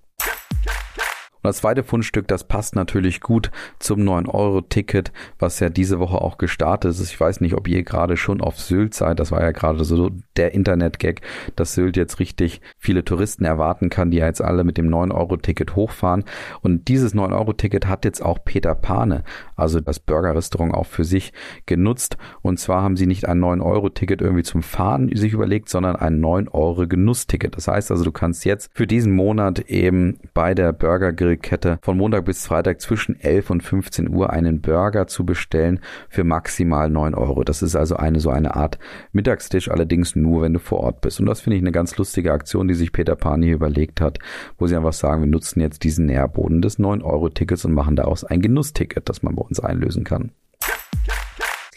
Und 1.41 1.47
das 1.47 1.57
zweite 1.57 1.83
Fundstück, 1.83 2.27
das 2.27 2.43
passt 2.43 2.75
natürlich 2.75 3.21
gut 3.21 3.49
zum 3.79 4.01
9-Euro-Ticket, 4.01 5.13
was 5.37 5.61
ja 5.61 5.69
diese 5.69 5.99
Woche 5.99 6.19
auch 6.19 6.37
gestartet 6.37 6.91
ist. 6.91 7.01
Ich 7.01 7.19
weiß 7.19 7.39
nicht, 7.39 7.55
ob 7.55 7.67
ihr 7.69 7.83
gerade 7.83 8.17
schon 8.17 8.41
auf 8.41 8.59
Sylt 8.59 8.93
seid. 8.93 9.21
Das 9.21 9.31
war 9.31 9.41
ja 9.41 9.51
gerade 9.51 9.85
so 9.85 10.11
der 10.35 10.53
Internet-Gag, 10.53 11.21
dass 11.55 11.75
Sylt 11.75 11.95
jetzt 11.95 12.19
richtig 12.19 12.59
viele 12.77 13.05
Touristen 13.05 13.45
erwarten 13.45 13.89
kann, 13.89 14.11
die 14.11 14.17
ja 14.17 14.25
jetzt 14.25 14.41
alle 14.41 14.65
mit 14.65 14.77
dem 14.77 14.89
9-Euro-Ticket 14.89 15.77
hochfahren. 15.77 16.25
Und 16.61 16.89
dieses 16.89 17.15
9-Euro-Ticket 17.15 17.87
hat 17.87 18.03
jetzt 18.03 18.21
auch 18.21 18.39
Peter 18.43 18.75
Pane, 18.75 19.23
also 19.55 19.79
das 19.79 20.01
Burger-Restaurant, 20.01 20.73
auch 20.73 20.87
für 20.87 21.05
sich 21.05 21.31
genutzt. 21.65 22.17
Und 22.41 22.59
zwar 22.59 22.81
haben 22.81 22.97
sie 22.97 23.07
nicht 23.07 23.29
ein 23.29 23.39
9-Euro-Ticket 23.39 24.21
irgendwie 24.21 24.43
zum 24.43 24.61
Fahren 24.61 25.09
sich 25.15 25.31
überlegt, 25.31 25.69
sondern 25.69 25.95
ein 25.95 26.19
9-Euro-Genussticket. 26.19 27.55
Das 27.55 27.69
heißt 27.69 27.91
also, 27.91 28.03
du 28.03 28.11
kannst 28.11 28.43
jetzt 28.43 28.71
für 28.73 28.87
diesen 28.87 29.13
Monat 29.13 29.59
eben 29.59 30.19
bei 30.33 30.53
der 30.53 30.73
Burger 30.73 31.13
Grill 31.13 31.29
Kette 31.41 31.79
von 31.81 31.97
Montag 31.97 32.25
bis 32.25 32.45
Freitag 32.45 32.81
zwischen 32.81 33.19
11 33.19 33.49
und 33.49 33.63
15 33.63 34.09
Uhr 34.09 34.29
einen 34.29 34.61
Burger 34.61 35.07
zu 35.07 35.25
bestellen 35.25 35.79
für 36.09 36.23
maximal 36.23 36.89
9 36.89 37.15
Euro. 37.15 37.43
Das 37.43 37.61
ist 37.61 37.75
also 37.75 37.95
eine 37.95 38.19
so 38.19 38.29
eine 38.29 38.55
Art 38.55 38.79
Mittagstisch, 39.11 39.69
allerdings 39.71 40.15
nur, 40.15 40.43
wenn 40.43 40.53
du 40.53 40.59
vor 40.59 40.81
Ort 40.81 41.01
bist. 41.01 41.19
Und 41.19 41.25
das 41.25 41.41
finde 41.41 41.57
ich 41.57 41.63
eine 41.63 41.71
ganz 41.71 41.97
lustige 41.97 42.33
Aktion, 42.33 42.67
die 42.67 42.73
sich 42.75 42.91
Peter 42.91 43.15
Pan 43.15 43.41
hier 43.41 43.55
überlegt 43.55 44.01
hat, 44.01 44.19
wo 44.57 44.67
sie 44.67 44.75
einfach 44.75 44.93
sagen, 44.93 45.21
wir 45.23 45.29
nutzen 45.29 45.61
jetzt 45.61 45.83
diesen 45.83 46.05
Nährboden 46.05 46.61
des 46.61 46.79
9-Euro-Tickets 46.79 47.65
und 47.65 47.73
machen 47.73 47.95
daraus 47.95 48.23
ein 48.23 48.41
Genussticket, 48.41 49.09
das 49.09 49.23
man 49.23 49.35
bei 49.35 49.41
uns 49.41 49.59
einlösen 49.59 50.03
kann 50.03 50.31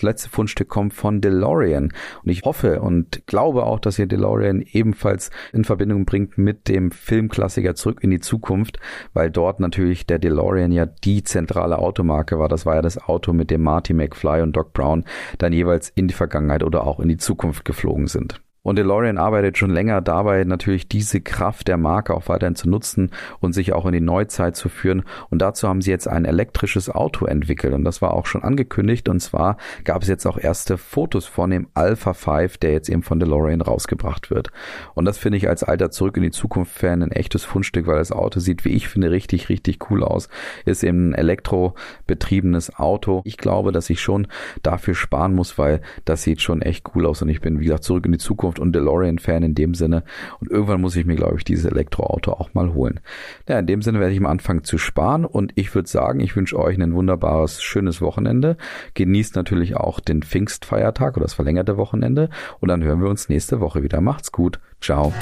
letzte 0.03 0.29
Fundstück 0.29 0.69
kommt 0.69 0.95
von 0.95 1.21
DeLorean. 1.21 1.93
Und 2.25 2.31
ich 2.31 2.43
hoffe 2.43 2.81
und 2.81 3.27
glaube 3.27 3.65
auch, 3.65 3.79
dass 3.79 3.99
ihr 3.99 4.07
DeLorean 4.07 4.63
ebenfalls 4.73 5.31
in 5.53 5.65
Verbindung 5.65 6.05
bringt 6.05 6.39
mit 6.39 6.69
dem 6.69 6.91
Filmklassiker 6.91 7.75
Zurück 7.75 8.01
in 8.03 8.11
die 8.11 8.21
Zukunft, 8.21 8.79
weil 9.13 9.31
dort 9.31 9.61
natürlich 9.61 10.07
der 10.07 10.19
DeLorean 10.19 10.73
ja 10.73 10.87
die 10.87 11.23
zentrale 11.23 11.79
Automarke 11.79 12.39
war. 12.39 12.49
Das 12.49 12.67
war 12.67 12.77
ja 12.77 12.83
das 12.83 12.99
Auto, 12.99 13.33
mit 13.33 13.51
dem 13.51 13.63
Marty 13.63 13.95
McFly 13.95 14.43
und 14.43 14.57
Doc 14.57 14.73
Brown 14.73 15.05
dann 15.39 15.53
jeweils 15.53 15.89
in 15.91 16.09
die 16.09 16.15
Vergangenheit 16.15 16.63
oder 16.63 16.87
auch 16.87 17.01
in 17.01 17.09
die 17.09 17.17
Zukunft 17.17 17.65
geflogen 17.65 18.07
sind. 18.07 18.41
Und 18.63 18.79
DeLorean 18.79 19.19
arbeitet 19.19 19.59
schon 19.59 19.71
länger 19.71 20.01
dabei, 20.01 20.45
natürlich 20.45 20.87
diese 20.87 21.21
Kraft 21.21 21.67
der 21.67 21.77
Marke 21.77 22.15
auch 22.15 22.29
weiterhin 22.29 22.55
zu 22.55 22.69
nutzen 22.69 23.11
und 23.41 23.55
sich 23.55 23.73
auch 23.73 23.87
in 23.87 23.93
die 23.93 24.01
Neuzeit 24.01 24.55
zu 24.55 24.69
führen. 24.69 25.03
Und 25.31 25.43
dazu 25.43 25.69
haben 25.69 25.83
sie 25.83 25.91
jetzt 25.91 26.07
ein 26.07 26.25
elektrisches 26.25 26.89
Auto 26.89 27.27
entwickelt. 27.27 27.75
Und 27.75 27.85
das 27.85 28.03
war 28.03 28.15
auch 28.15 28.27
schon 28.27 28.45
angekündigt. 28.45 29.09
Und 29.09 29.19
zwar 29.21 29.57
gab 29.83 30.03
es 30.03 30.09
jetzt 30.09 30.27
auch 30.27 30.39
erste 30.39 30.79
Fotos 30.79 31.27
von 31.27 31.51
dem 31.51 31.69
Alpha 31.75 32.15
5, 32.15 32.59
der 32.59 32.73
jetzt 32.73 32.89
eben 32.89 33.03
von 33.03 33.19
DeLorean 33.19 33.61
rausgebracht 33.61 34.31
wird. 34.31 34.51
Und 34.95 35.07
das 35.07 35.19
finde 35.19 35.39
ich 35.39 35.49
als 35.49 35.65
alter 35.65 35.91
Zurück 35.91 36.17
in 36.17 36.23
die 36.23 36.31
Zukunft 36.31 36.73
Fan 36.73 37.03
ein 37.03 37.11
echtes 37.11 37.45
Fundstück, 37.45 37.89
weil 37.89 37.99
das 37.99 38.13
Auto 38.13 38.39
sieht, 38.39 38.65
wie 38.65 38.71
ich 38.71 38.87
finde, 38.87 39.11
richtig, 39.11 39.49
richtig 39.49 39.91
cool 39.91 40.05
aus. 40.05 40.29
Ist 40.67 40.85
eben 40.85 41.11
ein 41.11 41.15
elektrobetriebenes 41.15 42.77
Auto. 42.77 43.23
Ich 43.25 43.39
glaube, 43.39 43.73
dass 43.73 43.91
ich 43.91 44.01
schon 44.01 44.29
dafür 44.63 44.95
sparen 44.95 45.35
muss, 45.35 45.59
weil 45.59 45.81
das 46.05 46.23
sieht 46.23 46.41
schon 46.41 46.63
echt 46.63 46.95
cool 46.95 47.07
aus. 47.07 47.23
Und 47.23 47.29
ich 47.29 47.41
bin, 47.41 47.59
wie 47.59 47.65
gesagt, 47.65 47.83
zurück 47.83 48.07
in 48.07 48.13
die 48.13 48.19
Zukunft 48.19 48.52
Zukunft 48.53 48.59
und 48.59 48.73
DeLorean-Fan 48.73 49.43
in 49.43 49.55
dem 49.55 49.75
Sinne. 49.75 50.05
Und 50.41 50.51
irgendwann 50.51 50.81
muss 50.81 50.97
ich 50.97 51.07
mir, 51.07 51.17
glaube 51.17 51.37
ich, 51.37 51.45
dieses 51.45 51.65
Elektroauto 51.65 52.33
auch 52.33 52.55
mal 52.55 52.73
holen. 52.75 53.01
Ja, 53.49 53.59
in 53.59 53.67
dem 53.67 53.83
Sinne 53.83 54.01
werde 54.01 54.13
ich 54.13 54.21
mal 54.21 54.31
anfangen 54.31 54.65
zu 54.65 54.79
sparen 54.79 55.25
und 55.25 55.53
ich 55.55 55.75
würde 55.75 55.89
sagen, 55.89 56.21
ich 56.21 56.37
wünsche 56.37 56.59
euch 56.59 56.81
ein 56.81 56.95
wunderbares, 56.95 57.63
schönes 57.63 58.01
Wochenende. 58.01 58.57
Genießt 58.95 59.37
natürlich 59.37 59.77
auch 59.77 60.01
den 60.01 60.23
Pfingstfeiertag 60.23 61.17
oder 61.17 61.25
das 61.25 61.35
verlängerte 61.35 61.77
Wochenende 61.77 62.29
und 62.61 62.69
dann 62.69 62.83
hören 62.83 63.01
wir 63.01 63.09
uns 63.09 63.29
nächste 63.29 63.61
Woche 63.61 63.83
wieder. 63.83 64.01
Macht's 64.01 64.33
gut. 64.33 64.61
Ciao. 64.81 65.13